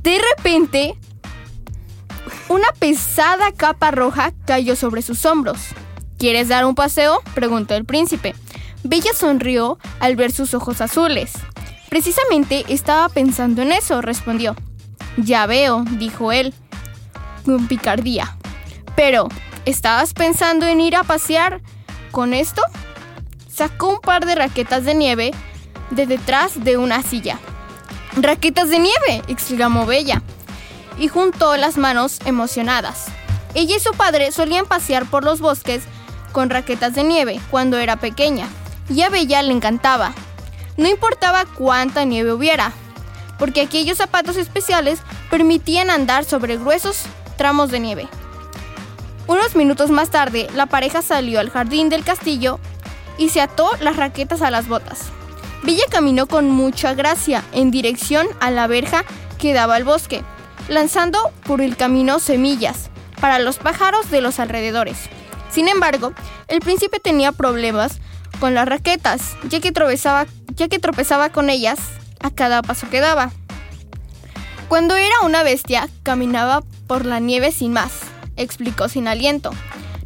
De 0.01 0.21
repente, 0.35 0.95
una 2.49 2.67
pesada 2.79 3.51
capa 3.51 3.91
roja 3.91 4.31
cayó 4.45 4.75
sobre 4.75 5.01
sus 5.01 5.25
hombros. 5.25 5.59
¿Quieres 6.17 6.47
dar 6.47 6.65
un 6.65 6.75
paseo? 6.75 7.21
preguntó 7.33 7.75
el 7.75 7.85
príncipe. 7.85 8.35
Bella 8.83 9.13
sonrió 9.13 9.79
al 9.99 10.15
ver 10.15 10.31
sus 10.31 10.53
ojos 10.53 10.81
azules. 10.81 11.33
Precisamente 11.89 12.65
estaba 12.67 13.09
pensando 13.09 13.61
en 13.61 13.71
eso, 13.71 14.01
respondió. 14.01 14.55
Ya 15.17 15.45
veo, 15.47 15.83
dijo 15.97 16.31
él, 16.31 16.53
con 17.45 17.67
picardía. 17.67 18.37
Pero, 18.95 19.27
¿estabas 19.65 20.13
pensando 20.13 20.67
en 20.67 20.81
ir 20.81 20.95
a 20.95 21.03
pasear 21.03 21.61
con 22.11 22.33
esto? 22.33 22.61
Sacó 23.51 23.89
un 23.89 24.01
par 24.01 24.25
de 24.25 24.35
raquetas 24.35 24.83
de 24.83 24.93
nieve 24.93 25.33
de 25.91 26.05
detrás 26.05 26.63
de 26.63 26.77
una 26.77 27.01
silla. 27.01 27.39
¡Raquetas 28.15 28.69
de 28.69 28.79
nieve! 28.79 29.23
exclamó 29.27 29.85
Bella 29.85 30.21
y 30.97 31.07
juntó 31.07 31.57
las 31.57 31.77
manos 31.77 32.19
emocionadas. 32.25 33.05
Ella 33.53 33.77
y 33.77 33.79
su 33.79 33.91
padre 33.91 34.31
solían 34.31 34.65
pasear 34.65 35.05
por 35.05 35.23
los 35.23 35.39
bosques 35.39 35.83
con 36.31 36.49
raquetas 36.49 36.93
de 36.93 37.03
nieve 37.03 37.39
cuando 37.49 37.77
era 37.77 37.95
pequeña, 37.95 38.47
y 38.89 39.01
a 39.01 39.09
Bella 39.09 39.41
le 39.41 39.53
encantaba. 39.53 40.13
No 40.77 40.87
importaba 40.89 41.45
cuánta 41.45 42.03
nieve 42.03 42.33
hubiera, 42.33 42.73
porque 43.39 43.61
aquellos 43.61 43.97
zapatos 43.97 44.35
especiales 44.35 44.99
permitían 45.29 45.89
andar 45.89 46.25
sobre 46.25 46.57
gruesos 46.57 47.03
tramos 47.37 47.71
de 47.71 47.79
nieve. 47.79 48.07
Unos 49.27 49.55
minutos 49.55 49.89
más 49.89 50.09
tarde, 50.09 50.47
la 50.53 50.67
pareja 50.67 51.01
salió 51.01 51.39
al 51.39 51.49
jardín 51.49 51.89
del 51.89 52.03
castillo 52.03 52.59
y 53.17 53.29
se 53.29 53.41
ató 53.41 53.71
las 53.79 53.95
raquetas 53.95 54.41
a 54.41 54.51
las 54.51 54.67
botas. 54.67 54.99
Villa 55.63 55.85
caminó 55.89 56.27
con 56.27 56.49
mucha 56.49 56.93
gracia 56.93 57.43
en 57.51 57.71
dirección 57.71 58.27
a 58.39 58.51
la 58.51 58.67
verja 58.67 59.03
que 59.39 59.53
daba 59.53 59.75
al 59.75 59.83
bosque, 59.83 60.23
lanzando 60.67 61.31
por 61.43 61.61
el 61.61 61.77
camino 61.77 62.19
semillas 62.19 62.89
para 63.21 63.39
los 63.39 63.57
pájaros 63.57 64.09
de 64.11 64.21
los 64.21 64.39
alrededores. 64.39 64.97
Sin 65.51 65.67
embargo, 65.67 66.13
el 66.47 66.59
príncipe 66.59 66.99
tenía 66.99 67.31
problemas 67.31 67.99
con 68.39 68.53
las 68.53 68.67
raquetas, 68.67 69.35
ya 69.49 69.59
que 69.59 69.71
tropezaba, 69.71 70.25
ya 70.55 70.67
que 70.67 70.79
tropezaba 70.79 71.29
con 71.29 71.49
ellas 71.49 71.79
a 72.21 72.31
cada 72.31 72.61
paso 72.61 72.89
que 72.89 72.99
daba. 72.99 73.31
Cuando 74.67 74.95
era 74.95 75.15
una 75.23 75.43
bestia, 75.43 75.87
caminaba 76.03 76.63
por 76.87 77.05
la 77.05 77.19
nieve 77.19 77.51
sin 77.51 77.71
más, 77.71 77.91
explicó 78.35 78.89
sin 78.89 79.07
aliento. 79.07 79.51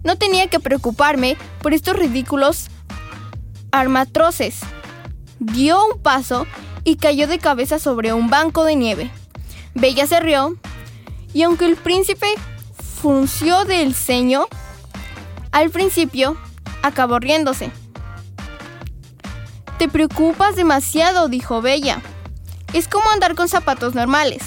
No 0.03 0.17
tenía 0.17 0.47
que 0.47 0.59
preocuparme 0.59 1.37
por 1.61 1.73
estos 1.73 1.95
ridículos 1.95 2.67
armatroces. 3.71 4.59
Dio 5.39 5.83
un 5.85 6.01
paso 6.01 6.45
y 6.83 6.97
cayó 6.97 7.27
de 7.27 7.39
cabeza 7.39 7.79
sobre 7.79 8.13
un 8.13 8.29
banco 8.29 8.63
de 8.63 8.75
nieve. 8.75 9.11
Bella 9.73 10.07
se 10.07 10.19
rió 10.19 10.55
y 11.33 11.43
aunque 11.43 11.65
el 11.65 11.75
príncipe 11.75 12.27
frunció 13.01 13.65
del 13.65 13.93
ceño, 13.93 14.47
al 15.51 15.69
principio 15.69 16.37
acabó 16.81 17.19
riéndose. 17.19 17.71
Te 19.77 19.87
preocupas 19.87 20.55
demasiado, 20.55 21.29
dijo 21.29 21.61
Bella. 21.61 22.01
Es 22.73 22.87
como 22.87 23.09
andar 23.09 23.35
con 23.35 23.47
zapatos 23.47 23.95
normales. 23.95 24.43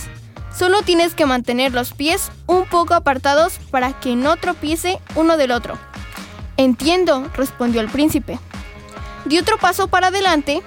Solo 0.54 0.82
tienes 0.82 1.14
que 1.14 1.26
mantener 1.26 1.72
los 1.72 1.92
pies 1.92 2.30
un 2.46 2.66
poco 2.66 2.94
apartados 2.94 3.54
para 3.70 3.98
que 3.98 4.14
no 4.14 4.36
tropiece 4.36 5.00
uno 5.14 5.36
del 5.36 5.50
otro. 5.50 5.78
Entiendo, 6.58 7.30
respondió 7.34 7.80
el 7.80 7.88
príncipe. 7.88 8.38
Dio 9.24 9.40
otro 9.40 9.56
paso 9.56 9.88
para 9.88 10.08
adelante. 10.08 10.62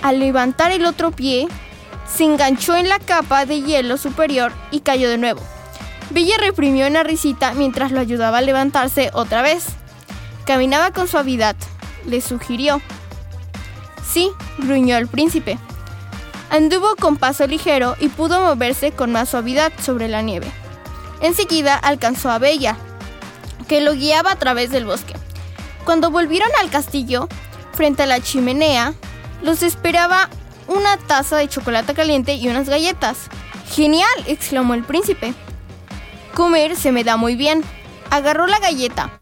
Al 0.00 0.18
levantar 0.18 0.72
el 0.72 0.86
otro 0.86 1.10
pie, 1.10 1.46
se 2.14 2.24
enganchó 2.24 2.76
en 2.76 2.88
la 2.88 2.98
capa 2.98 3.46
de 3.46 3.62
hielo 3.62 3.96
superior 3.96 4.52
y 4.70 4.80
cayó 4.80 5.08
de 5.08 5.18
nuevo. 5.18 5.40
Bella 6.10 6.36
reprimió 6.38 6.86
una 6.86 7.02
risita 7.02 7.54
mientras 7.54 7.90
lo 7.90 8.00
ayudaba 8.00 8.38
a 8.38 8.42
levantarse 8.42 9.10
otra 9.14 9.40
vez. 9.40 9.66
Caminaba 10.44 10.92
con 10.92 11.08
suavidad, 11.08 11.56
le 12.04 12.20
sugirió. 12.20 12.82
Sí, 14.04 14.30
gruñó 14.58 14.96
el 14.96 15.08
príncipe. 15.08 15.58
Anduvo 16.50 16.96
con 16.96 17.16
paso 17.16 17.46
ligero 17.46 17.96
y 17.98 18.08
pudo 18.08 18.40
moverse 18.40 18.92
con 18.92 19.10
más 19.10 19.30
suavidad 19.30 19.72
sobre 19.82 20.08
la 20.08 20.20
nieve. 20.20 20.52
Enseguida 21.22 21.76
alcanzó 21.76 22.30
a 22.30 22.38
Bella, 22.38 22.76
que 23.68 23.80
lo 23.80 23.94
guiaba 23.94 24.32
a 24.32 24.36
través 24.36 24.70
del 24.70 24.84
bosque. 24.84 25.14
Cuando 25.86 26.10
volvieron 26.10 26.50
al 26.60 26.68
castillo, 26.68 27.28
frente 27.72 28.02
a 28.02 28.06
la 28.06 28.20
chimenea, 28.20 28.92
los 29.42 29.62
esperaba 29.62 30.28
una 30.68 30.96
taza 30.96 31.36
de 31.36 31.48
chocolate 31.48 31.94
caliente 31.94 32.34
y 32.34 32.48
unas 32.48 32.68
galletas. 32.68 33.28
¡Genial! 33.70 34.08
exclamó 34.26 34.74
el 34.74 34.84
príncipe. 34.84 35.34
Comer 36.34 36.76
se 36.76 36.92
me 36.92 37.04
da 37.04 37.16
muy 37.16 37.36
bien. 37.36 37.62
Agarró 38.10 38.46
la 38.46 38.58
galleta, 38.58 39.20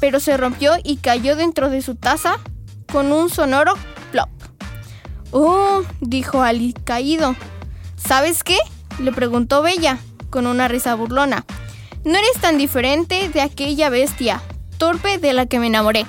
pero 0.00 0.20
se 0.20 0.36
rompió 0.36 0.74
y 0.82 0.96
cayó 0.96 1.36
dentro 1.36 1.70
de 1.70 1.82
su 1.82 1.96
taza 1.96 2.38
con 2.90 3.12
un 3.12 3.30
sonoro 3.30 3.74
plop. 4.10 4.28
Oh, 5.30 5.82
dijo 6.00 6.42
Ali 6.42 6.72
caído. 6.72 7.34
¿Sabes 7.96 8.44
qué? 8.44 8.58
le 8.98 9.12
preguntó 9.12 9.62
Bella, 9.62 9.98
con 10.30 10.46
una 10.46 10.68
risa 10.68 10.94
burlona. 10.94 11.44
No 12.04 12.18
eres 12.18 12.40
tan 12.40 12.58
diferente 12.58 13.28
de 13.28 13.40
aquella 13.40 13.88
bestia, 13.88 14.42
torpe 14.78 15.18
de 15.18 15.32
la 15.32 15.46
que 15.46 15.58
me 15.58 15.68
enamoré. 15.68 16.04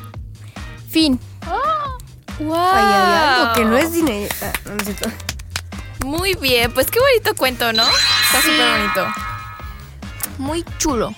Fin. 0.90 1.20
¡Wow! 2.44 2.56
Algo 2.56 3.54
que 3.54 3.66
no 3.66 3.78
es 3.78 3.92
dinero. 3.92 4.34
Ah, 4.42 4.52
no, 4.66 4.72
no 4.72 4.78
es 4.78 4.86
cierto. 4.86 5.10
Muy 6.06 6.36
bien, 6.36 6.72
pues 6.74 6.92
qué 6.92 7.00
bonito 7.00 7.36
cuento, 7.36 7.72
¿no? 7.74 7.84
Está 7.84 8.42
súper 8.42 8.80
bonito. 8.80 9.08
Muy 10.38 10.66
chulo. 10.78 11.14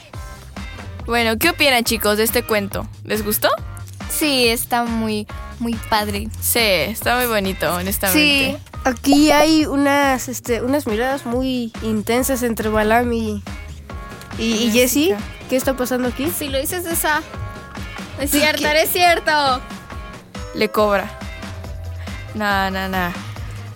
Bueno, 1.06 1.38
¿qué 1.38 1.50
opinan 1.50 1.84
chicos 1.84 2.18
de 2.18 2.24
este 2.24 2.44
cuento? 2.44 2.88
¿Les 3.04 3.24
gustó? 3.24 3.50
Sí, 4.10 4.48
está 4.48 4.84
muy, 4.84 5.28
muy 5.60 5.74
padre. 5.74 6.30
Sí, 6.40 6.60
está 6.60 7.16
muy 7.18 7.26
bonito, 7.26 7.74
honestamente. 7.74 8.60
Aquí 8.84 9.32
hay 9.32 9.66
unas, 9.66 10.28
este, 10.28 10.62
unas 10.62 10.86
miradas 10.86 11.26
muy 11.26 11.74
intensas 11.82 12.44
entre 12.44 12.70
Balam 12.70 13.12
y, 13.12 13.44
y, 14.38 14.54
y 14.54 14.72
Jessie. 14.72 15.16
¿Qué 15.50 15.56
está 15.56 15.76
pasando 15.76 16.08
aquí? 16.08 16.32
Si 16.32 16.50
lo 16.50 16.60
dices 16.60 16.86
esa. 16.86 17.22
Es 18.20 18.32
cierto, 18.32 18.68
es 18.68 18.90
cierto. 18.92 19.62
Le 20.56 20.70
cobra. 20.70 21.10
No, 22.34 22.72
no, 22.72 22.88
no. 22.90 23.14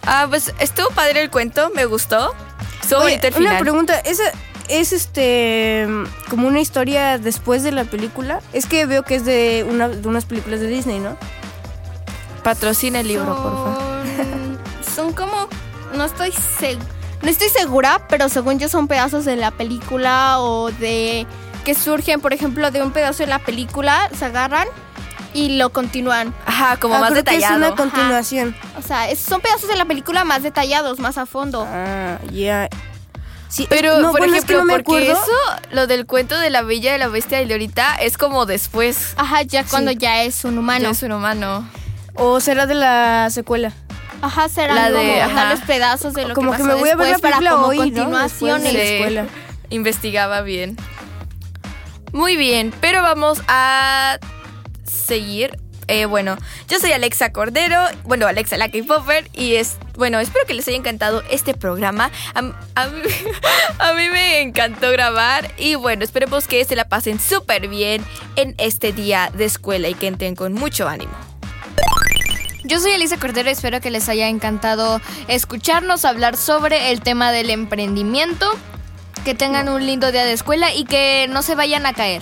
Ah, 0.05 0.27
pues 0.29 0.53
estuvo 0.59 0.89
padre 0.89 1.21
el 1.21 1.29
cuento, 1.29 1.71
me 1.75 1.85
gustó. 1.85 2.33
Estuvo 2.81 2.99
Oye, 2.99 3.17
bonito 3.17 3.27
el 3.27 3.45
una 3.45 3.59
pregunta, 3.59 3.99
¿esa 3.99 4.23
es 4.69 4.93
este 4.93 5.87
como 6.29 6.47
una 6.47 6.59
historia 6.59 7.17
después 7.17 7.63
de 7.63 7.71
la 7.71 7.83
película? 7.83 8.41
Es 8.53 8.65
que 8.65 8.85
veo 8.85 9.03
que 9.03 9.15
es 9.15 9.25
de, 9.25 9.65
una, 9.69 9.89
de 9.89 10.07
unas 10.07 10.25
películas 10.25 10.61
de 10.61 10.67
Disney, 10.67 10.99
¿no? 10.99 11.17
Patrocina 12.43 13.01
el 13.01 13.07
libro, 13.07 13.25
por 13.25 13.53
favor. 13.53 13.77
Son, 14.15 14.95
son 14.95 15.13
como. 15.13 15.47
No 15.95 16.05
estoy 16.05 16.31
segura. 16.31 16.85
No 17.21 17.29
estoy 17.29 17.49
segura, 17.49 18.07
pero 18.07 18.29
según 18.29 18.59
yo 18.59 18.69
son 18.69 18.87
pedazos 18.87 19.25
de 19.25 19.35
la 19.35 19.51
película 19.51 20.39
o 20.39 20.71
de. 20.71 21.27
que 21.65 21.75
surgen, 21.75 22.21
por 22.21 22.33
ejemplo, 22.33 22.71
de 22.71 22.81
un 22.81 22.91
pedazo 22.91 23.23
de 23.23 23.27
la 23.27 23.39
película, 23.39 24.09
se 24.17 24.25
agarran 24.25 24.67
y 25.33 25.57
lo 25.57 25.71
continúan. 25.71 26.33
Ajá, 26.45 26.77
como 26.77 26.95
Ah, 26.95 26.99
más 27.01 27.11
creo 27.11 27.23
que 27.23 27.31
detallado. 27.31 27.53
es 27.65 27.67
una 27.71 27.75
continuación. 27.75 28.55
O 28.77 28.81
sea, 28.81 29.09
es- 29.09 29.19
son 29.19 29.41
pedazos 29.41 29.69
de 29.69 29.75
la 29.75 29.85
película 29.85 30.23
más 30.23 30.43
detallados, 30.43 30.99
más 30.99 31.17
a 31.17 31.25
fondo. 31.25 31.65
Ah, 31.69 32.17
ya. 32.31 32.67
Sí, 33.47 33.65
Pero, 33.67 33.97
no, 33.99 34.11
por 34.11 34.19
bueno, 34.19 34.35
es 34.35 34.45
que 34.45 34.53
ejemplo, 34.53 34.57
no 34.59 34.65
me 34.65 34.83
porque 34.83 35.09
acuerdo. 35.11 35.23
eso, 35.23 35.61
lo 35.71 35.87
del 35.87 36.05
cuento 36.05 36.37
de 36.39 36.51
la 36.51 36.61
bella 36.61 36.95
y 36.95 36.99
la 36.99 37.07
bestia 37.07 37.41
y 37.41 37.47
de 37.47 37.53
ahorita, 37.55 37.95
es 37.95 38.15
como 38.17 38.45
después. 38.45 39.13
Ajá, 39.17 39.41
ya 39.41 39.63
cuando 39.63 39.91
ya 39.91 40.21
es 40.23 40.43
un 40.45 40.57
humano. 40.59 40.83
Ya 40.85 40.89
es 40.91 41.01
un 41.01 41.13
humano. 41.13 41.67
O 42.13 42.39
será 42.41 42.67
de 42.67 42.75
la 42.75 43.29
secuela. 43.31 43.71
Ajá, 44.21 44.49
serán 44.49 44.75
La 44.75 44.91
de- 44.91 44.93
como 44.93 45.21
ajá. 45.21 45.33
tales 45.35 45.61
pedazos 45.61 46.13
de 46.13 46.27
lo 46.27 46.33
Como 46.35 46.51
que, 46.51 46.57
que 46.57 46.63
pasó 46.63 46.75
me 46.75 46.79
voy 46.79 46.89
a 46.89 46.95
ver 46.95 47.11
la 47.13 47.17
para 47.19 47.37
película 47.37 47.51
como 47.51 47.67
hoy, 47.67 47.77
¿no? 47.77 47.83
continuación. 47.83 48.61
Después 48.61 48.73
de 48.73 48.77
la 48.83 48.95
escuela. 48.97 49.25
Investigaba 49.71 50.41
bien. 50.41 50.77
Muy 52.11 52.35
bien, 52.35 52.73
pero 52.81 53.01
vamos 53.01 53.41
a 53.47 54.17
seguir. 55.09 55.59
Eh, 55.87 56.05
bueno, 56.05 56.37
yo 56.67 56.79
soy 56.79 56.91
Alexa 56.91 57.31
Cordero, 57.31 57.83
bueno, 58.03 58.27
Alexa 58.27 58.57
la 58.57 58.69
K-Popper, 58.69 59.27
y 59.33 59.55
es, 59.55 59.77
bueno, 59.97 60.19
espero 60.19 60.45
que 60.45 60.53
les 60.53 60.67
haya 60.67 60.77
encantado 60.77 61.23
este 61.31 61.55
programa. 61.55 62.11
A, 62.35 62.39
a 62.75 62.87
mí, 62.87 63.01
a 63.79 63.93
mí 63.93 64.09
me 64.09 64.41
encantó 64.41 64.91
grabar 64.91 65.51
y 65.57 65.73
bueno, 65.73 66.03
esperemos 66.03 66.47
que 66.47 66.63
se 66.63 66.75
la 66.75 66.87
pasen 66.87 67.19
súper 67.19 67.67
bien 67.67 68.05
en 68.35 68.53
este 68.59 68.93
día 68.93 69.31
de 69.33 69.45
escuela 69.45 69.89
y 69.89 69.95
que 69.95 70.05
entren 70.05 70.35
con 70.35 70.53
mucho 70.53 70.87
ánimo. 70.87 71.11
Yo 72.65 72.79
soy 72.79 72.91
Elisa 72.91 73.17
Cordero 73.17 73.49
y 73.49 73.53
espero 73.53 73.81
que 73.81 73.89
les 73.89 74.07
haya 74.09 74.27
encantado 74.27 75.01
escucharnos 75.27 76.05
hablar 76.05 76.37
sobre 76.37 76.91
el 76.91 77.01
tema 77.01 77.31
del 77.31 77.49
emprendimiento. 77.49 78.47
Que 79.25 79.33
tengan 79.33 79.69
un 79.69 79.85
lindo 79.85 80.11
día 80.11 80.23
de 80.23 80.33
escuela 80.33 80.71
y 80.73 80.85
que 80.85 81.27
no 81.29 81.41
se 81.41 81.55
vayan 81.55 81.87
a 81.87 81.93
caer. 81.93 82.21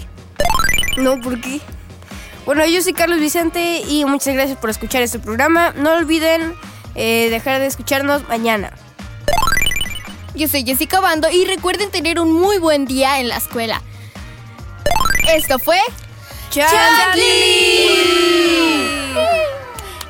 No, 0.95 1.19
¿por 1.19 1.41
qué? 1.41 1.59
Bueno, 2.47 2.65
yo 2.65 2.81
soy 2.81 2.93
Carlos 2.93 3.19
Vicente 3.19 3.81
y 3.89 4.05
muchas 4.05 4.33
gracias 4.33 4.57
por 4.57 4.69
escuchar 4.69 5.01
este 5.01 5.19
programa. 5.19 5.73
No 5.75 5.91
olviden 5.91 6.55
eh, 6.95 7.27
dejar 7.29 7.59
de 7.59 7.67
escucharnos 7.67 8.25
mañana. 8.29 8.71
Yo 10.33 10.47
soy 10.47 10.63
Jessica 10.63 11.01
Bando 11.01 11.29
y 11.29 11.43
recuerden 11.43 11.91
tener 11.91 12.21
un 12.21 12.31
muy 12.31 12.57
buen 12.57 12.85
día 12.85 13.19
en 13.19 13.27
la 13.27 13.35
escuela. 13.35 13.81
Esto 15.29 15.59
fue 15.59 15.77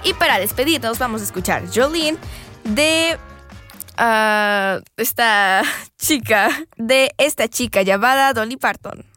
Y 0.03 0.13
para 0.13 0.37
despedirnos 0.37 0.99
vamos 0.99 1.21
a 1.21 1.23
escuchar 1.23 1.63
Jolene 1.73 2.19
de 2.63 3.17
ah, 3.97 4.79
esta 4.95 5.63
chica, 5.97 6.49
de 6.75 7.15
esta 7.17 7.47
chica 7.47 7.81
llamada 7.81 8.31
Dolly 8.33 8.57
Parton. 8.57 9.16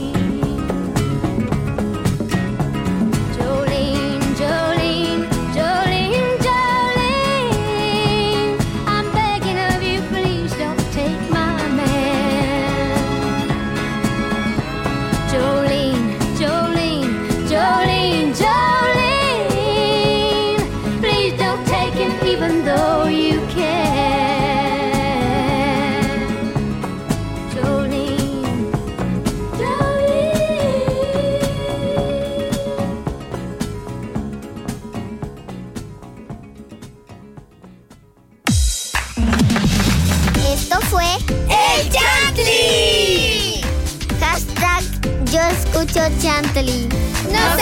Chantilly. 45.93 46.87
¡Nos 47.31 47.57